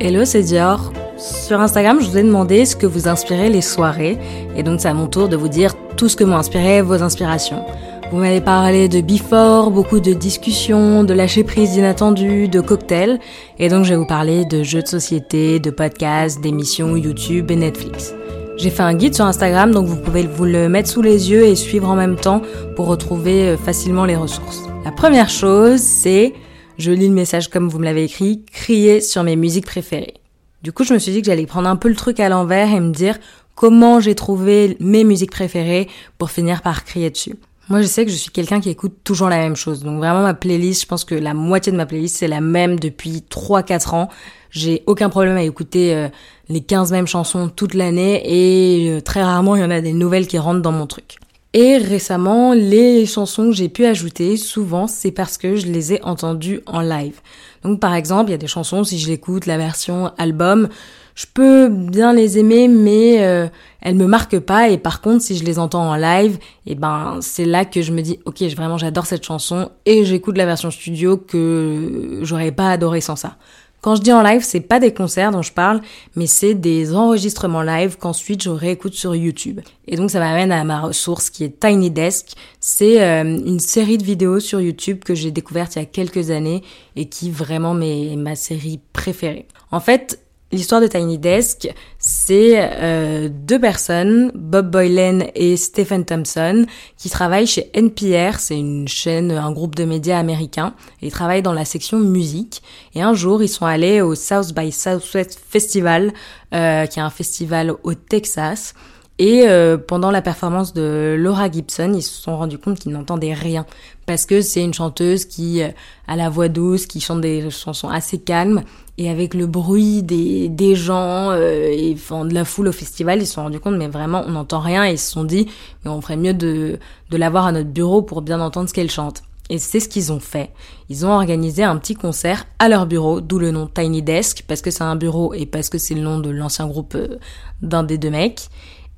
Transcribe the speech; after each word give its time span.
Hello, 0.00 0.24
c'est 0.24 0.42
Dior. 0.42 0.92
Sur 1.16 1.60
Instagram, 1.60 1.98
je 2.00 2.06
vous 2.06 2.18
ai 2.18 2.22
demandé 2.22 2.64
ce 2.64 2.76
que 2.76 2.86
vous 2.86 3.08
inspirez 3.08 3.48
les 3.48 3.62
soirées, 3.62 4.16
et 4.54 4.62
donc 4.62 4.80
c'est 4.80 4.86
à 4.86 4.94
mon 4.94 5.08
tour 5.08 5.28
de 5.28 5.34
vous 5.34 5.48
dire 5.48 5.74
tout 5.96 6.08
ce 6.08 6.14
que 6.14 6.22
m'ont 6.22 6.36
inspiré 6.36 6.82
vos 6.82 7.02
inspirations. 7.02 7.64
Vous 8.12 8.18
m'avez 8.18 8.40
parlé 8.40 8.88
de 8.88 9.00
before, 9.00 9.72
beaucoup 9.72 9.98
de 9.98 10.12
discussions, 10.12 11.02
de 11.02 11.12
lâcher 11.14 11.42
prise 11.42 11.74
inattendue, 11.74 12.46
de 12.46 12.60
cocktails, 12.60 13.18
et 13.58 13.68
donc 13.68 13.84
je 13.84 13.90
vais 13.90 13.96
vous 13.96 14.06
parler 14.06 14.44
de 14.44 14.62
jeux 14.62 14.82
de 14.82 14.86
société, 14.86 15.58
de 15.58 15.70
podcasts, 15.70 16.40
d'émissions 16.40 16.96
YouTube 16.96 17.50
et 17.50 17.56
Netflix. 17.56 18.14
J'ai 18.56 18.70
fait 18.70 18.84
un 18.84 18.94
guide 18.94 19.16
sur 19.16 19.24
Instagram, 19.24 19.72
donc 19.72 19.88
vous 19.88 19.96
pouvez 19.96 20.28
vous 20.28 20.44
le 20.44 20.68
mettre 20.68 20.88
sous 20.88 21.02
les 21.02 21.32
yeux 21.32 21.44
et 21.44 21.56
suivre 21.56 21.88
en 21.88 21.96
même 21.96 22.14
temps 22.14 22.42
pour 22.76 22.86
retrouver 22.86 23.48
euh, 23.48 23.56
facilement 23.56 24.04
les 24.04 24.16
ressources. 24.16 24.62
La 24.84 24.92
première 24.92 25.28
chose, 25.28 25.80
c'est 25.80 26.34
je 26.78 26.92
lis 26.92 27.08
le 27.08 27.14
message 27.14 27.48
comme 27.48 27.68
vous 27.68 27.78
me 27.78 27.84
l'avez 27.84 28.04
écrit, 28.04 28.44
crier 28.46 29.00
sur 29.00 29.24
mes 29.24 29.36
musiques 29.36 29.66
préférées. 29.66 30.14
Du 30.62 30.72
coup, 30.72 30.84
je 30.84 30.94
me 30.94 30.98
suis 30.98 31.12
dit 31.12 31.20
que 31.20 31.26
j'allais 31.26 31.46
prendre 31.46 31.68
un 31.68 31.76
peu 31.76 31.88
le 31.88 31.94
truc 31.94 32.20
à 32.20 32.28
l'envers 32.28 32.72
et 32.72 32.80
me 32.80 32.92
dire 32.92 33.18
comment 33.54 34.00
j'ai 34.00 34.14
trouvé 34.14 34.76
mes 34.80 35.04
musiques 35.04 35.30
préférées 35.30 35.88
pour 36.16 36.30
finir 36.30 36.62
par 36.62 36.84
crier 36.84 37.10
dessus. 37.10 37.34
Moi, 37.68 37.82
je 37.82 37.86
sais 37.86 38.06
que 38.06 38.10
je 38.10 38.16
suis 38.16 38.30
quelqu'un 38.30 38.60
qui 38.60 38.70
écoute 38.70 38.96
toujours 39.04 39.28
la 39.28 39.36
même 39.36 39.56
chose. 39.56 39.82
Donc 39.82 39.98
vraiment, 39.98 40.22
ma 40.22 40.32
playlist, 40.32 40.82
je 40.82 40.86
pense 40.86 41.04
que 41.04 41.14
la 41.14 41.34
moitié 41.34 41.70
de 41.70 41.76
ma 41.76 41.84
playlist, 41.84 42.16
c'est 42.16 42.28
la 42.28 42.40
même 42.40 42.78
depuis 42.78 43.24
3-4 43.28 43.94
ans. 43.94 44.08
J'ai 44.50 44.82
aucun 44.86 45.10
problème 45.10 45.36
à 45.36 45.42
écouter 45.42 45.94
euh, 45.94 46.08
les 46.48 46.62
15 46.62 46.92
mêmes 46.92 47.06
chansons 47.06 47.50
toute 47.50 47.74
l'année 47.74 48.22
et 48.24 48.90
euh, 48.90 49.00
très 49.02 49.22
rarement, 49.22 49.54
il 49.54 49.60
y 49.60 49.64
en 49.64 49.70
a 49.70 49.82
des 49.82 49.92
nouvelles 49.92 50.26
qui 50.26 50.38
rentrent 50.38 50.62
dans 50.62 50.72
mon 50.72 50.86
truc. 50.86 51.18
Et 51.54 51.78
récemment, 51.78 52.52
les 52.52 53.06
chansons 53.06 53.46
que 53.46 53.52
j'ai 53.52 53.70
pu 53.70 53.86
ajouter, 53.86 54.36
souvent, 54.36 54.86
c'est 54.86 55.12
parce 55.12 55.38
que 55.38 55.56
je 55.56 55.66
les 55.66 55.94
ai 55.94 56.02
entendues 56.04 56.60
en 56.66 56.80
live. 56.80 57.20
Donc 57.62 57.80
par 57.80 57.94
exemple, 57.94 58.28
il 58.28 58.32
y 58.32 58.34
a 58.34 58.38
des 58.38 58.46
chansons, 58.46 58.84
si 58.84 58.98
je 58.98 59.08
l'écoute, 59.08 59.46
la 59.46 59.56
version 59.56 60.12
album, 60.18 60.68
je 61.14 61.24
peux 61.32 61.68
bien 61.68 62.12
les 62.12 62.38
aimer, 62.38 62.68
mais 62.68 63.24
euh, 63.24 63.48
elles 63.80 63.96
me 63.96 64.06
marquent 64.06 64.38
pas. 64.38 64.68
Et 64.68 64.76
par 64.78 65.00
contre, 65.00 65.22
si 65.22 65.36
je 65.36 65.44
les 65.44 65.58
entends 65.58 65.88
en 65.90 65.96
live, 65.96 66.38
et 66.66 66.72
eh 66.72 66.74
ben 66.74 67.18
c'est 67.22 67.46
là 67.46 67.64
que 67.64 67.80
je 67.80 67.92
me 67.92 68.02
dis, 68.02 68.20
ok, 68.26 68.42
vraiment 68.54 68.78
j'adore 68.78 69.06
cette 69.06 69.24
chanson 69.24 69.70
et 69.86 70.04
j'écoute 70.04 70.36
la 70.36 70.46
version 70.46 70.70
studio 70.70 71.16
que 71.16 72.20
j'aurais 72.22 72.52
pas 72.52 72.70
adoré 72.70 73.00
sans 73.00 73.16
ça. 73.16 73.36
Quand 73.80 73.94
je 73.94 74.02
dis 74.02 74.12
en 74.12 74.22
live, 74.22 74.42
c'est 74.42 74.60
pas 74.60 74.80
des 74.80 74.92
concerts 74.92 75.30
dont 75.30 75.42
je 75.42 75.52
parle, 75.52 75.80
mais 76.16 76.26
c'est 76.26 76.54
des 76.54 76.94
enregistrements 76.94 77.62
live 77.62 77.96
qu'ensuite 77.96 78.42
je 78.42 78.50
réécoute 78.50 78.94
sur 78.94 79.14
YouTube. 79.14 79.60
Et 79.86 79.96
donc 79.96 80.10
ça 80.10 80.18
m'amène 80.18 80.50
à 80.50 80.64
ma 80.64 80.80
ressource 80.80 81.30
qui 81.30 81.44
est 81.44 81.60
Tiny 81.60 81.90
Desk. 81.90 82.32
C'est 82.58 83.00
euh, 83.00 83.22
une 83.22 83.60
série 83.60 83.96
de 83.96 84.02
vidéos 84.02 84.40
sur 84.40 84.60
YouTube 84.60 85.04
que 85.04 85.14
j'ai 85.14 85.30
découverte 85.30 85.76
il 85.76 85.78
y 85.78 85.82
a 85.82 85.86
quelques 85.86 86.30
années 86.30 86.62
et 86.96 87.08
qui 87.08 87.30
vraiment 87.30 87.78
est 87.80 88.16
ma 88.16 88.34
série 88.34 88.80
préférée. 88.92 89.46
En 89.70 89.80
fait, 89.80 90.18
L'histoire 90.50 90.80
de 90.80 90.86
Tiny 90.86 91.18
Desk, 91.18 91.68
c'est 91.98 92.54
euh, 92.56 93.28
deux 93.30 93.60
personnes, 93.60 94.32
Bob 94.34 94.70
Boylan 94.70 95.26
et 95.34 95.58
Stephen 95.58 96.06
Thompson, 96.06 96.64
qui 96.96 97.10
travaillent 97.10 97.46
chez 97.46 97.70
NPR, 97.74 98.38
c'est 98.38 98.58
une 98.58 98.88
chaîne, 98.88 99.30
un 99.30 99.52
groupe 99.52 99.74
de 99.74 99.84
médias 99.84 100.18
américains, 100.18 100.72
ils 101.02 101.12
travaillent 101.12 101.42
dans 101.42 101.52
la 101.52 101.66
section 101.66 101.98
musique. 101.98 102.62
Et 102.94 103.02
un 103.02 103.12
jour, 103.12 103.42
ils 103.42 103.48
sont 103.48 103.66
allés 103.66 104.00
au 104.00 104.14
South 104.14 104.54
by 104.54 104.72
Southwest 104.72 105.38
Festival, 105.50 106.14
euh, 106.54 106.86
qui 106.86 106.98
est 106.98 107.02
un 107.02 107.10
festival 107.10 107.74
au 107.82 107.92
Texas. 107.92 108.72
Et 109.18 109.48
euh, 109.48 109.76
pendant 109.76 110.12
la 110.12 110.22
performance 110.22 110.72
de 110.72 111.16
Laura 111.18 111.50
Gibson, 111.50 111.92
ils 111.94 112.02
se 112.02 112.22
sont 112.22 112.36
rendus 112.36 112.58
compte 112.58 112.78
qu'ils 112.78 112.92
n'entendaient 112.92 113.34
rien 113.34 113.66
parce 114.06 114.26
que 114.26 114.40
c'est 114.40 114.62
une 114.62 114.72
chanteuse 114.72 115.24
qui 115.24 115.60
a 115.62 116.16
la 116.16 116.30
voix 116.30 116.48
douce, 116.48 116.86
qui 116.86 117.00
chante 117.00 117.20
des 117.20 117.50
chansons 117.50 117.88
assez 117.88 118.18
calmes 118.18 118.62
et 118.96 119.10
avec 119.10 119.34
le 119.34 119.46
bruit 119.46 120.02
des, 120.02 120.48
des 120.48 120.74
gens 120.74 121.30
euh, 121.30 121.68
et 121.68 121.94
enfin, 121.94 122.24
de 122.24 122.34
la 122.34 122.44
foule 122.44 122.68
au 122.68 122.72
festival, 122.72 123.20
ils 123.20 123.26
se 123.26 123.34
sont 123.34 123.42
rendus 123.42 123.60
compte, 123.60 123.76
mais 123.76 123.88
vraiment, 123.88 124.24
on 124.26 124.32
n'entend 124.32 124.60
rien. 124.60 124.84
Et 124.84 124.92
ils 124.92 124.98
se 124.98 125.10
sont 125.10 125.24
dit, 125.24 125.46
mais 125.84 125.90
on 125.90 126.00
ferait 126.00 126.16
mieux 126.16 126.34
de, 126.34 126.78
de 127.10 127.16
l'avoir 127.16 127.46
à 127.46 127.52
notre 127.52 127.70
bureau 127.70 128.02
pour 128.02 128.22
bien 128.22 128.40
entendre 128.40 128.68
ce 128.68 128.74
qu'elle 128.74 128.90
chante. 128.90 129.22
Et 129.50 129.58
c'est 129.58 129.80
ce 129.80 129.88
qu'ils 129.88 130.12
ont 130.12 130.20
fait. 130.20 130.50
Ils 130.90 131.06
ont 131.06 131.12
organisé 131.12 131.62
un 131.62 131.76
petit 131.78 131.94
concert 131.94 132.44
à 132.58 132.68
leur 132.68 132.86
bureau, 132.86 133.20
d'où 133.20 133.38
le 133.38 133.50
nom 133.50 133.66
Tiny 133.66 134.02
Desk, 134.02 134.44
parce 134.46 134.60
que 134.60 134.70
c'est 134.70 134.84
un 134.84 134.96
bureau 134.96 135.32
et 135.32 135.46
parce 135.46 135.70
que 135.70 135.78
c'est 135.78 135.94
le 135.94 136.02
nom 136.02 136.18
de 136.18 136.30
l'ancien 136.30 136.66
groupe 136.66 136.94
euh, 136.94 137.18
d'un 137.62 137.82
des 137.82 137.98
deux 137.98 138.10
mecs. 138.10 138.48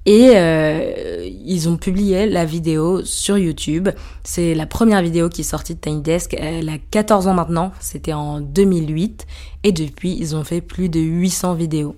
Et 0.06 0.32
euh, 0.34 1.28
ils 1.44 1.68
ont 1.68 1.76
publié 1.76 2.26
la 2.26 2.44
vidéo 2.44 3.04
sur 3.04 3.36
YouTube. 3.36 3.90
C'est 4.24 4.54
la 4.54 4.66
première 4.66 5.02
vidéo 5.02 5.28
qui 5.28 5.42
est 5.42 5.44
sortie 5.44 5.74
de 5.74 5.80
Tiny 5.80 6.00
Desk. 6.00 6.34
Elle 6.38 6.68
a 6.70 6.78
14 6.90 7.26
ans 7.28 7.34
maintenant. 7.34 7.72
C'était 7.80 8.14
en 8.14 8.40
2008. 8.40 9.26
Et 9.62 9.72
depuis, 9.72 10.16
ils 10.18 10.34
ont 10.34 10.44
fait 10.44 10.62
plus 10.62 10.88
de 10.88 11.00
800 11.00 11.54
vidéos. 11.54 11.96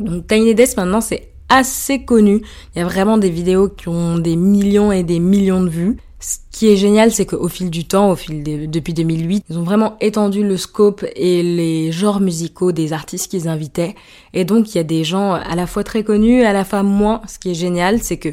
Donc 0.00 0.26
Tiny 0.26 0.54
Desk 0.54 0.76
maintenant, 0.76 1.00
c'est 1.00 1.30
assez 1.48 2.04
connu. 2.04 2.42
Il 2.74 2.78
y 2.78 2.82
a 2.82 2.84
vraiment 2.84 3.18
des 3.18 3.30
vidéos 3.30 3.68
qui 3.68 3.88
ont 3.88 4.18
des 4.18 4.36
millions 4.36 4.90
et 4.90 5.02
des 5.02 5.20
millions 5.20 5.62
de 5.62 5.68
vues. 5.68 5.98
Ce 6.20 6.36
qui 6.52 6.68
est 6.68 6.76
génial, 6.76 7.10
c'est 7.10 7.24
qu'au 7.24 7.48
fil 7.48 7.70
du 7.70 7.86
temps, 7.86 8.10
au 8.10 8.16
fil 8.16 8.42
de, 8.42 8.66
depuis 8.66 8.92
2008, 8.92 9.46
ils 9.48 9.58
ont 9.58 9.62
vraiment 9.62 9.96
étendu 10.00 10.42
le 10.46 10.58
scope 10.58 11.04
et 11.16 11.42
les 11.42 11.92
genres 11.92 12.20
musicaux 12.20 12.72
des 12.72 12.92
artistes 12.92 13.30
qu'ils 13.30 13.48
invitaient. 13.48 13.94
Et 14.34 14.44
donc, 14.44 14.74
il 14.74 14.76
y 14.76 14.80
a 14.80 14.84
des 14.84 15.02
gens 15.02 15.32
à 15.32 15.56
la 15.56 15.66
fois 15.66 15.82
très 15.82 16.04
connus, 16.04 16.44
à 16.44 16.52
la 16.52 16.66
fois 16.66 16.82
moins. 16.82 17.22
Ce 17.26 17.38
qui 17.38 17.50
est 17.50 17.54
génial, 17.54 18.02
c'est 18.02 18.18
que 18.18 18.28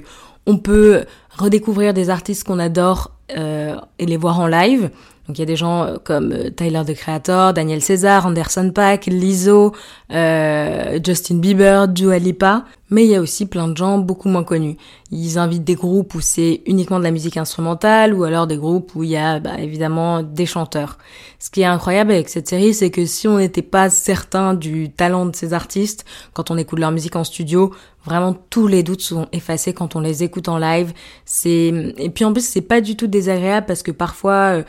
on 0.45 0.57
peut 0.57 1.05
redécouvrir 1.37 1.93
des 1.93 2.09
artistes 2.09 2.43
qu'on 2.43 2.59
adore 2.59 3.11
euh, 3.37 3.75
et 3.99 4.05
les 4.05 4.17
voir 4.17 4.39
en 4.41 4.47
live. 4.47 4.89
Donc 5.27 5.37
il 5.37 5.41
y 5.41 5.43
a 5.43 5.45
des 5.45 5.57
gens 5.57 5.83
euh, 5.83 5.97
comme 6.01 6.31
euh, 6.31 6.49
Tyler 6.49 6.83
the 6.85 6.93
Creator, 6.93 7.53
Daniel 7.53 7.81
César, 7.81 8.25
Anderson 8.25 8.71
Paak, 8.73 9.07
Lizzo, 9.07 9.73
euh, 10.11 10.99
Justin 11.03 11.35
Bieber, 11.35 11.89
Dua 11.89 12.17
Lipa, 12.17 12.63
mais 12.89 13.03
il 13.03 13.11
y 13.11 13.15
a 13.15 13.21
aussi 13.21 13.45
plein 13.45 13.67
de 13.67 13.75
gens 13.75 13.97
beaucoup 13.97 14.29
moins 14.29 14.45
connus. 14.45 14.77
Ils 15.11 15.37
invitent 15.37 15.65
des 15.65 15.75
groupes 15.75 16.15
où 16.15 16.21
c'est 16.21 16.61
uniquement 16.65 16.99
de 16.99 17.03
la 17.03 17.11
musique 17.11 17.35
instrumentale 17.35 18.13
ou 18.13 18.23
alors 18.23 18.47
des 18.47 18.55
groupes 18.55 18.95
où 18.95 19.03
il 19.03 19.09
y 19.09 19.17
a 19.17 19.39
bah, 19.39 19.59
évidemment 19.59 20.23
des 20.23 20.45
chanteurs. 20.45 20.97
Ce 21.39 21.49
qui 21.49 21.61
est 21.61 21.65
incroyable 21.65 22.11
avec 22.11 22.29
cette 22.29 22.47
série, 22.47 22.73
c'est 22.73 22.89
que 22.89 23.05
si 23.05 23.27
on 23.27 23.37
n'était 23.37 23.61
pas 23.61 23.89
certain 23.89 24.53
du 24.53 24.89
talent 24.91 25.25
de 25.25 25.35
ces 25.35 25.53
artistes, 25.53 26.05
quand 26.33 26.51
on 26.51 26.57
écoute 26.57 26.79
leur 26.79 26.91
musique 26.91 27.17
en 27.17 27.25
studio, 27.25 27.73
vraiment 28.05 28.33
tous 28.49 28.67
les 28.67 28.83
doutes 28.83 29.01
sont 29.01 29.27
effacés 29.33 29.73
quand 29.73 29.97
on 29.97 29.99
les 29.99 30.23
écoute 30.23 30.47
en 30.47 30.57
live. 30.57 30.93
C'est 31.25 31.93
et 31.97 32.09
puis 32.09 32.23
en 32.23 32.31
plus 32.31 32.47
c'est 32.47 32.61
pas 32.61 32.79
du 32.79 32.95
tout 32.95 33.07
désagréable 33.07 33.65
parce 33.67 33.83
que 33.83 33.91
parfois 33.91 34.63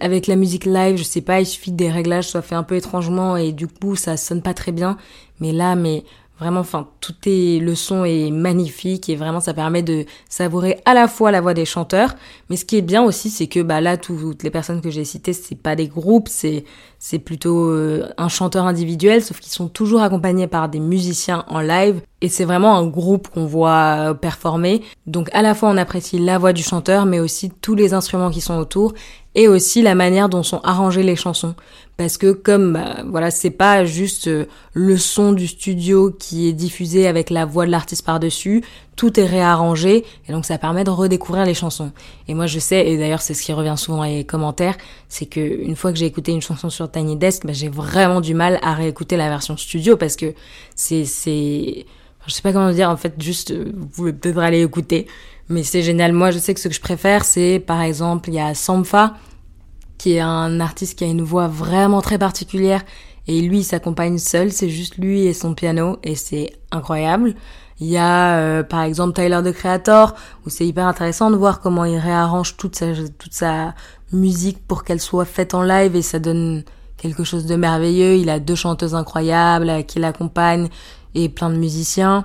avec 0.00 0.26
la 0.26 0.36
musique 0.36 0.64
live, 0.64 0.96
je 0.96 1.02
sais 1.02 1.20
pas, 1.20 1.40
il 1.40 1.46
suffit 1.46 1.70
que 1.70 1.76
des 1.76 1.90
réglages 1.90 2.28
soient 2.28 2.42
faits 2.42 2.58
un 2.58 2.62
peu 2.62 2.76
étrangement 2.76 3.36
et 3.36 3.52
du 3.52 3.66
coup 3.66 3.96
ça 3.96 4.16
sonne 4.16 4.42
pas 4.42 4.54
très 4.54 4.72
bien. 4.72 4.96
Mais 5.40 5.52
là, 5.52 5.74
mais 5.74 6.04
vraiment, 6.40 6.60
enfin, 6.60 6.88
tout 7.00 7.14
est, 7.26 7.60
le 7.60 7.74
son 7.74 8.04
est 8.04 8.30
magnifique 8.30 9.08
et 9.10 9.16
vraiment 9.16 9.40
ça 9.40 9.52
permet 9.52 9.82
de 9.82 10.06
savourer 10.28 10.80
à 10.86 10.94
la 10.94 11.06
fois 11.06 11.30
la 11.30 11.42
voix 11.42 11.54
des 11.54 11.66
chanteurs. 11.66 12.14
Mais 12.48 12.56
ce 12.56 12.64
qui 12.64 12.76
est 12.76 12.82
bien 12.82 13.02
aussi, 13.02 13.28
c'est 13.28 13.46
que 13.46 13.60
bah 13.60 13.80
là, 13.80 13.98
toutes 13.98 14.42
les 14.42 14.50
personnes 14.50 14.80
que 14.80 14.90
j'ai 14.90 15.04
citées, 15.04 15.34
c'est 15.34 15.54
pas 15.54 15.76
des 15.76 15.86
groupes, 15.86 16.28
c'est 16.28 16.64
c'est 16.98 17.18
plutôt 17.18 17.70
euh, 17.70 18.08
un 18.18 18.28
chanteur 18.28 18.66
individuel, 18.66 19.22
sauf 19.22 19.40
qu'ils 19.40 19.52
sont 19.52 19.68
toujours 19.68 20.02
accompagnés 20.02 20.46
par 20.46 20.68
des 20.68 20.80
musiciens 20.80 21.44
en 21.48 21.60
live. 21.60 22.00
Et 22.22 22.28
c'est 22.28 22.44
vraiment 22.44 22.76
un 22.76 22.86
groupe 22.86 23.28
qu'on 23.28 23.46
voit 23.46 24.14
performer. 24.20 24.82
Donc 25.06 25.30
à 25.32 25.42
la 25.42 25.54
fois 25.54 25.70
on 25.70 25.76
apprécie 25.76 26.18
la 26.18 26.38
voix 26.38 26.52
du 26.52 26.62
chanteur, 26.62 27.06
mais 27.06 27.20
aussi 27.20 27.50
tous 27.62 27.74
les 27.74 27.94
instruments 27.94 28.30
qui 28.30 28.40
sont 28.40 28.58
autour 28.58 28.94
et 29.34 29.48
aussi 29.48 29.82
la 29.82 29.94
manière 29.94 30.28
dont 30.28 30.42
sont 30.42 30.60
arrangées 30.64 31.02
les 31.02 31.16
chansons. 31.16 31.54
Parce 31.96 32.16
que 32.16 32.32
comme 32.32 32.72
bah, 32.72 33.02
voilà 33.06 33.30
c'est 33.30 33.50
pas 33.50 33.84
juste 33.84 34.26
euh, 34.26 34.46
le 34.72 34.96
son 34.96 35.32
du 35.32 35.46
studio 35.46 36.10
qui 36.10 36.48
est 36.48 36.52
diffusé 36.52 37.06
avec 37.06 37.28
la 37.30 37.44
voix 37.44 37.66
de 37.66 37.70
l'artiste 37.70 38.06
par 38.06 38.18
dessus 38.18 38.64
tout 38.96 39.20
est 39.20 39.26
réarrangé 39.26 40.04
et 40.28 40.32
donc 40.32 40.44
ça 40.44 40.58
permet 40.58 40.84
de 40.84 40.90
redécouvrir 40.90 41.44
les 41.44 41.54
chansons. 41.54 41.92
Et 42.26 42.34
moi 42.34 42.46
je 42.46 42.58
sais 42.58 42.86
et 42.86 42.96
d'ailleurs 42.96 43.20
c'est 43.20 43.34
ce 43.34 43.42
qui 43.42 43.52
revient 43.52 43.74
souvent 43.76 43.98
dans 43.98 44.04
les 44.04 44.24
commentaires 44.24 44.76
c'est 45.08 45.26
que 45.26 45.40
une 45.40 45.76
fois 45.76 45.92
que 45.92 45.98
j'ai 45.98 46.06
écouté 46.06 46.32
une 46.32 46.42
chanson 46.42 46.70
sur 46.70 46.90
Tiny 46.90 47.16
Desk 47.16 47.44
bah, 47.44 47.52
j'ai 47.52 47.68
vraiment 47.68 48.20
du 48.20 48.34
mal 48.34 48.58
à 48.62 48.74
réécouter 48.74 49.16
la 49.16 49.28
version 49.28 49.56
studio 49.56 49.96
parce 49.96 50.16
que 50.16 50.34
c'est 50.74 51.04
c'est 51.04 51.84
je 52.26 52.34
sais 52.34 52.42
pas 52.42 52.52
comment 52.52 52.72
dire 52.72 52.88
en 52.90 52.96
fait 52.96 53.14
juste 53.18 53.50
euh, 53.50 53.72
vous 53.76 53.86
pouvez 53.86 54.12
peut-être 54.12 54.38
aller 54.38 54.62
écouter 54.62 55.06
mais 55.50 55.64
c'est 55.64 55.82
génial. 55.82 56.12
Moi, 56.12 56.30
je 56.30 56.38
sais 56.38 56.54
que 56.54 56.60
ce 56.60 56.68
que 56.68 56.74
je 56.74 56.80
préfère, 56.80 57.24
c'est 57.24 57.62
par 57.64 57.82
exemple, 57.82 58.30
il 58.30 58.36
y 58.36 58.40
a 58.40 58.54
Sampha, 58.54 59.14
qui 59.98 60.14
est 60.14 60.20
un 60.20 60.60
artiste 60.60 60.96
qui 60.96 61.04
a 61.04 61.08
une 61.08 61.22
voix 61.22 61.48
vraiment 61.48 62.00
très 62.00 62.18
particulière. 62.18 62.82
Et 63.26 63.40
lui, 63.42 63.58
il 63.58 63.64
s'accompagne 63.64 64.18
seul, 64.18 64.50
c'est 64.50 64.70
juste 64.70 64.96
lui 64.96 65.26
et 65.26 65.34
son 65.34 65.54
piano, 65.54 65.98
et 66.02 66.14
c'est 66.14 66.52
incroyable. 66.70 67.34
Il 67.80 67.88
y 67.88 67.96
a 67.96 68.38
euh, 68.38 68.62
par 68.62 68.82
exemple 68.82 69.14
Tyler 69.14 69.40
the 69.44 69.52
Creator, 69.52 70.14
où 70.46 70.50
c'est 70.50 70.66
hyper 70.66 70.86
intéressant 70.86 71.30
de 71.30 71.36
voir 71.36 71.60
comment 71.60 71.84
il 71.84 71.98
réarrange 71.98 72.56
toute 72.56 72.76
sa, 72.76 72.86
toute 73.18 73.32
sa 73.32 73.74
musique 74.12 74.66
pour 74.66 74.84
qu'elle 74.84 75.00
soit 75.00 75.24
faite 75.24 75.54
en 75.54 75.62
live, 75.62 75.96
et 75.96 76.02
ça 76.02 76.18
donne 76.18 76.62
quelque 76.96 77.24
chose 77.24 77.46
de 77.46 77.56
merveilleux. 77.56 78.16
Il 78.16 78.30
a 78.30 78.38
deux 78.38 78.54
chanteuses 78.54 78.94
incroyables 78.94 79.84
qui 79.84 79.98
l'accompagnent, 79.98 80.68
et 81.14 81.28
plein 81.28 81.50
de 81.50 81.56
musiciens. 81.56 82.24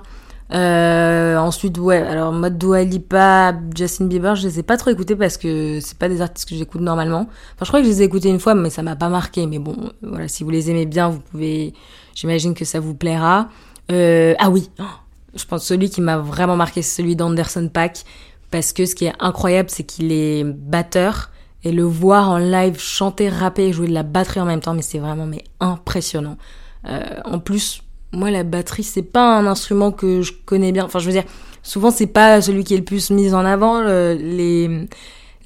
Euh, 0.52 1.36
ensuite, 1.38 1.76
ouais, 1.78 1.96
alors 1.96 2.32
mode 2.32 2.56
Dua 2.56 2.84
Lipa, 2.84 3.52
Justin 3.74 4.06
Bieber, 4.06 4.36
je 4.36 4.46
les 4.46 4.60
ai 4.60 4.62
pas 4.62 4.76
trop 4.76 4.90
écoutés 4.90 5.16
parce 5.16 5.36
que 5.36 5.80
c'est 5.80 5.98
pas 5.98 6.08
des 6.08 6.20
artistes 6.20 6.48
que 6.48 6.54
j'écoute 6.54 6.80
normalement. 6.80 7.26
Enfin, 7.54 7.64
je 7.64 7.66
crois 7.66 7.80
que 7.80 7.86
je 7.86 7.90
les 7.90 8.02
ai 8.02 8.04
écoutés 8.04 8.28
une 8.28 8.38
fois, 8.38 8.54
mais 8.54 8.70
ça 8.70 8.82
m'a 8.82 8.96
pas 8.96 9.08
marqué. 9.08 9.46
Mais 9.46 9.58
bon, 9.58 9.90
voilà, 10.02 10.28
si 10.28 10.44
vous 10.44 10.50
les 10.50 10.70
aimez 10.70 10.86
bien, 10.86 11.08
vous 11.08 11.20
pouvez 11.20 11.74
J'imagine 12.16 12.54
que 12.54 12.64
ça 12.64 12.80
vous 12.80 12.94
plaira. 12.94 13.50
Euh, 13.92 14.34
ah 14.38 14.48
oui, 14.48 14.70
je 15.34 15.44
pense 15.44 15.60
que 15.60 15.66
celui 15.66 15.90
qui 15.90 16.00
m'a 16.00 16.16
vraiment 16.16 16.56
marqué, 16.56 16.80
c'est 16.80 17.02
celui 17.02 17.14
d'Anderson 17.14 17.70
Pack. 17.72 18.04
Parce 18.50 18.72
que 18.72 18.86
ce 18.86 18.94
qui 18.94 19.04
est 19.04 19.12
incroyable, 19.20 19.68
c'est 19.70 19.84
qu'il 19.84 20.10
est 20.10 20.42
batteur. 20.42 21.30
Et 21.62 21.72
le 21.72 21.82
voir 21.82 22.30
en 22.30 22.38
live 22.38 22.78
chanter, 22.78 23.28
rapper 23.28 23.66
et 23.66 23.72
jouer 23.72 23.86
de 23.88 23.92
la 23.92 24.02
batterie 24.02 24.40
en 24.40 24.46
même 24.46 24.60
temps, 24.60 24.72
mais 24.72 24.82
c'est 24.82 24.98
vraiment 24.98 25.26
mais 25.26 25.44
impressionnant. 25.60 26.38
Euh, 26.86 27.02
en 27.24 27.38
plus, 27.38 27.82
moi, 28.16 28.30
la 28.30 28.42
batterie, 28.42 28.82
c'est 28.82 29.02
pas 29.02 29.38
un 29.38 29.46
instrument 29.46 29.92
que 29.92 30.22
je 30.22 30.32
connais 30.44 30.72
bien. 30.72 30.84
Enfin, 30.84 30.98
je 30.98 31.06
veux 31.06 31.12
dire, 31.12 31.24
souvent, 31.62 31.90
c'est 31.90 32.06
pas 32.06 32.40
celui 32.40 32.64
qui 32.64 32.74
est 32.74 32.78
le 32.78 32.84
plus 32.84 33.10
mis 33.10 33.34
en 33.34 33.44
avant. 33.44 33.82
les, 33.82 34.88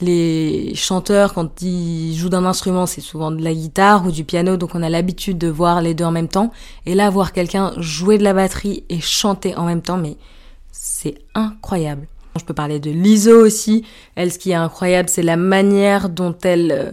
les 0.01 0.75
chanteurs, 0.75 1.35
quand 1.35 1.63
ils 1.63 2.15
jouent 2.17 2.29
d'un 2.29 2.45
instrument, 2.45 2.87
c'est 2.87 3.01
souvent 3.01 3.31
de 3.31 3.43
la 3.43 3.53
guitare 3.53 4.07
ou 4.07 4.11
du 4.11 4.25
piano, 4.25 4.57
donc 4.57 4.75
on 4.75 4.83
a 4.83 4.89
l'habitude 4.89 5.39
de 5.39 5.49
voir 5.49 5.83
les 5.83 5.95
deux 5.95 6.05
en 6.05 6.11
même 6.11 6.29
temps. 6.29 6.53
Et 6.87 6.95
là, 6.95 7.11
voir 7.11 7.33
quelqu'un 7.33 7.73
jouer 7.77 8.19
de 8.19 8.25
la 8.25 8.33
batterie 8.33 8.85
et 8.89 9.01
chanter 9.01 9.57
en 9.57 9.65
même 9.65 9.83
temps, 9.83 9.99
mais 9.99 10.17
c'est 10.73 11.17
incroyable. 11.35 12.07
Je 12.39 12.45
peux 12.45 12.55
parler 12.55 12.79
de 12.79 12.91
l'ISO 12.91 13.45
aussi. 13.45 13.85
Elle, 14.15 14.33
ce 14.33 14.39
qui 14.39 14.53
est 14.53 14.55
incroyable, 14.55 15.09
c'est 15.09 15.23
la 15.23 15.37
manière 15.37 16.09
dont 16.09 16.37
elle, 16.43 16.73
euh, 16.73 16.93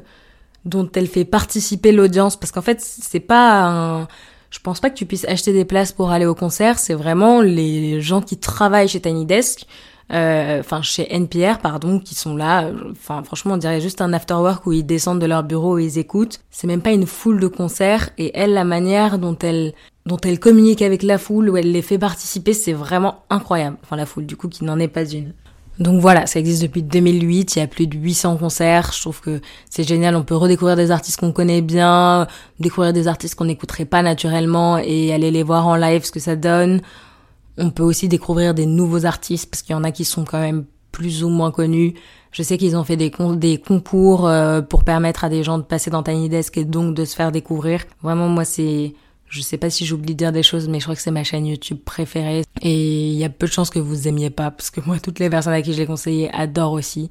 dont 0.66 0.90
elle 0.96 1.08
fait 1.08 1.26
participer 1.26 1.92
l'audience, 1.92 2.36
parce 2.36 2.52
qu'en 2.52 2.62
fait, 2.64 2.82
c'est 2.82 3.20
pas 3.20 3.68
un, 3.68 4.08
je 4.50 4.60
pense 4.60 4.80
pas 4.80 4.90
que 4.90 4.96
tu 4.96 5.06
puisses 5.06 5.26
acheter 5.26 5.54
des 5.54 5.66
places 5.66 5.92
pour 5.92 6.12
aller 6.12 6.26
au 6.26 6.36
concert, 6.36 6.80
c'est 6.80 6.94
vraiment 6.94 7.42
les 7.42 8.02
gens 8.02 8.22
qui 8.22 8.38
travaillent 8.38 8.88
chez 8.88 9.02
Tiny 9.02 9.26
Desk 9.26 9.66
euh, 10.14 10.62
enfin 10.62 10.82
chez 10.82 11.14
NPR 11.14 11.60
pardon, 11.62 12.00
qui 12.00 12.16
sont 12.16 12.36
là. 12.36 12.72
Enfin 12.92 13.24
franchement 13.24 13.56
on 13.56 13.58
dirait 13.58 13.82
juste 13.82 14.02
un 14.02 14.14
afterwork 14.14 14.66
où 14.66 14.72
ils 14.72 14.86
descendent 14.86 15.20
de 15.20 15.26
leur 15.26 15.44
bureau 15.44 15.78
et 15.78 15.86
ils 15.86 15.98
écoutent. 15.98 16.40
C'est 16.50 16.68
même 16.68 16.82
pas 16.82 16.92
une 16.92 17.06
foule 17.06 17.40
de 17.40 17.48
concerts 17.48 18.10
et 18.18 18.32
elle 18.34 18.54
la 18.54 18.64
manière 18.64 19.20
dont 19.20 19.38
elle 19.40 19.74
dont 20.06 20.18
elle 20.18 20.40
communique 20.40 20.82
avec 20.82 21.04
la 21.04 21.18
foule, 21.18 21.50
où 21.50 21.58
elle 21.58 21.74
les 21.74 21.82
fait 21.82 21.98
participer, 21.98 22.54
c'est 22.54 22.72
vraiment 22.72 23.26
incroyable. 23.30 23.76
Enfin 23.84 23.98
la 23.98 24.06
foule 24.06 24.26
du 24.26 24.38
coup 24.38 24.48
qui 24.48 24.64
n'en 24.64 24.80
est 24.80 24.88
pas 24.88 25.06
une. 25.06 25.34
Donc 25.80 26.02
voilà, 26.02 26.26
ça 26.26 26.40
existe 26.40 26.64
depuis 26.64 26.82
2008, 26.82 27.56
il 27.56 27.60
y 27.60 27.62
a 27.62 27.68
plus 27.68 27.86
de 27.86 27.96
800 27.96 28.38
concerts, 28.38 28.92
je 28.94 29.02
trouve 29.02 29.22
que 29.22 29.42
c'est 29.70 29.88
génial, 29.88 30.16
on 30.16 30.24
peut 30.24 30.36
redécouvrir 30.36 30.76
des 30.76 30.90
artistes 30.90 31.20
qu'on 31.20 31.32
connaît 31.32 31.62
bien, 31.62 32.28
découvrir 32.60 32.94
des 32.94 33.08
artistes 33.08 33.36
qu'on 33.36 33.46
n'écouterait 33.46 33.86
pas 33.86 34.02
naturellement 34.02 34.80
et 34.80 35.14
aller 35.14 35.30
les 35.30 35.44
voir 35.44 35.68
en 35.68 35.76
live 35.76 36.04
ce 36.04 36.12
que 36.12 36.20
ça 36.20 36.36
donne. 36.36 36.82
On 37.60 37.70
peut 37.70 37.84
aussi 37.84 38.08
découvrir 38.08 38.56
des 38.56 38.66
nouveaux 38.66 39.06
artistes 39.06 39.50
parce 39.52 39.62
qu'il 39.62 39.74
y 39.74 39.76
en 39.76 39.84
a 39.84 39.92
qui 39.92 40.04
sont 40.04 40.26
quand 40.26 40.40
même 40.40 40.66
plus 40.92 41.24
ou 41.24 41.30
moins 41.30 41.52
connus. 41.52 41.94
Je 42.32 42.42
sais 42.42 42.58
qu'ils 42.58 42.76
ont 42.76 42.84
fait 42.84 42.98
des, 42.98 43.12
des 43.36 43.58
concours 43.60 44.28
euh, 44.28 44.62
pour 44.62 44.84
permettre 44.84 45.24
à 45.24 45.30
des 45.30 45.44
gens 45.44 45.60
de 45.60 45.64
passer 45.64 45.92
dans 45.92 46.02
Tiny 46.02 46.28
Desk 46.28 46.58
et 46.58 46.66
donc 46.66 46.96
de 46.96 47.06
se 47.06 47.16
faire 47.16 47.32
découvrir. 47.32 47.84
Vraiment, 48.02 48.28
moi, 48.30 48.46
c'est... 48.46 48.94
Je 49.30 49.42
sais 49.42 49.58
pas 49.58 49.70
si 49.70 49.86
j'oublie 49.86 50.14
de 50.14 50.18
dire 50.18 50.32
des 50.32 50.44
choses, 50.44 50.70
mais 50.70 50.80
je 50.80 50.86
crois 50.86 50.96
que 50.96 51.02
c'est 51.02 51.12
ma 51.12 51.24
chaîne 51.24 51.46
YouTube 51.46 51.80
préférée. 51.84 52.44
Et 52.62 53.10
il 53.10 53.16
y 53.16 53.26
a 53.26 53.30
peu 53.30 53.48
de 53.48 53.52
chances 53.52 53.70
que 53.70 53.80
vous 53.80 54.08
aimiez 54.08 54.30
pas, 54.30 54.52
parce 54.52 54.70
que 54.70 54.80
moi, 54.86 55.00
toutes 55.00 55.20
les 55.20 55.30
personnes 55.30 55.54
à 55.54 55.62
qui 55.62 55.74
je 55.74 55.80
l'ai 55.80 55.86
conseillé 55.86 56.34
adorent 56.34 56.74
aussi. 56.74 57.10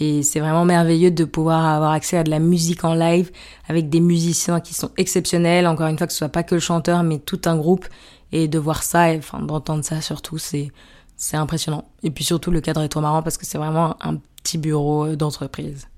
Et 0.00 0.22
c'est 0.22 0.40
vraiment 0.40 0.64
merveilleux 0.64 1.10
de 1.10 1.24
pouvoir 1.24 1.66
avoir 1.66 1.90
accès 1.90 2.16
à 2.16 2.24
de 2.24 2.30
la 2.30 2.38
musique 2.38 2.84
en 2.84 2.94
live 2.94 3.30
avec 3.68 3.90
des 3.90 4.00
musiciens 4.00 4.60
qui 4.60 4.72
sont 4.72 4.90
exceptionnels. 4.96 5.66
Encore 5.66 5.88
une 5.88 5.98
fois, 5.98 6.06
que 6.06 6.12
ce 6.12 6.18
soit 6.18 6.28
pas 6.28 6.44
que 6.44 6.54
le 6.54 6.60
chanteur, 6.60 7.02
mais 7.02 7.18
tout 7.18 7.40
un 7.46 7.56
groupe 7.56 7.86
et 8.32 8.46
de 8.48 8.58
voir 8.58 8.82
ça, 8.82 9.08
enfin 9.16 9.40
d'entendre 9.40 9.84
ça 9.84 10.00
surtout, 10.00 10.38
c'est 10.38 10.70
c'est 11.16 11.36
impressionnant. 11.36 11.84
Et 12.04 12.10
puis 12.10 12.22
surtout 12.22 12.50
le 12.50 12.60
cadre 12.60 12.82
est 12.82 12.88
trop 12.88 13.00
marrant 13.00 13.22
parce 13.22 13.36
que 13.38 13.44
c'est 13.44 13.58
vraiment 13.58 13.96
un 14.00 14.16
petit 14.42 14.56
bureau 14.58 15.06
euh, 15.06 15.16
d'entreprise. 15.16 15.88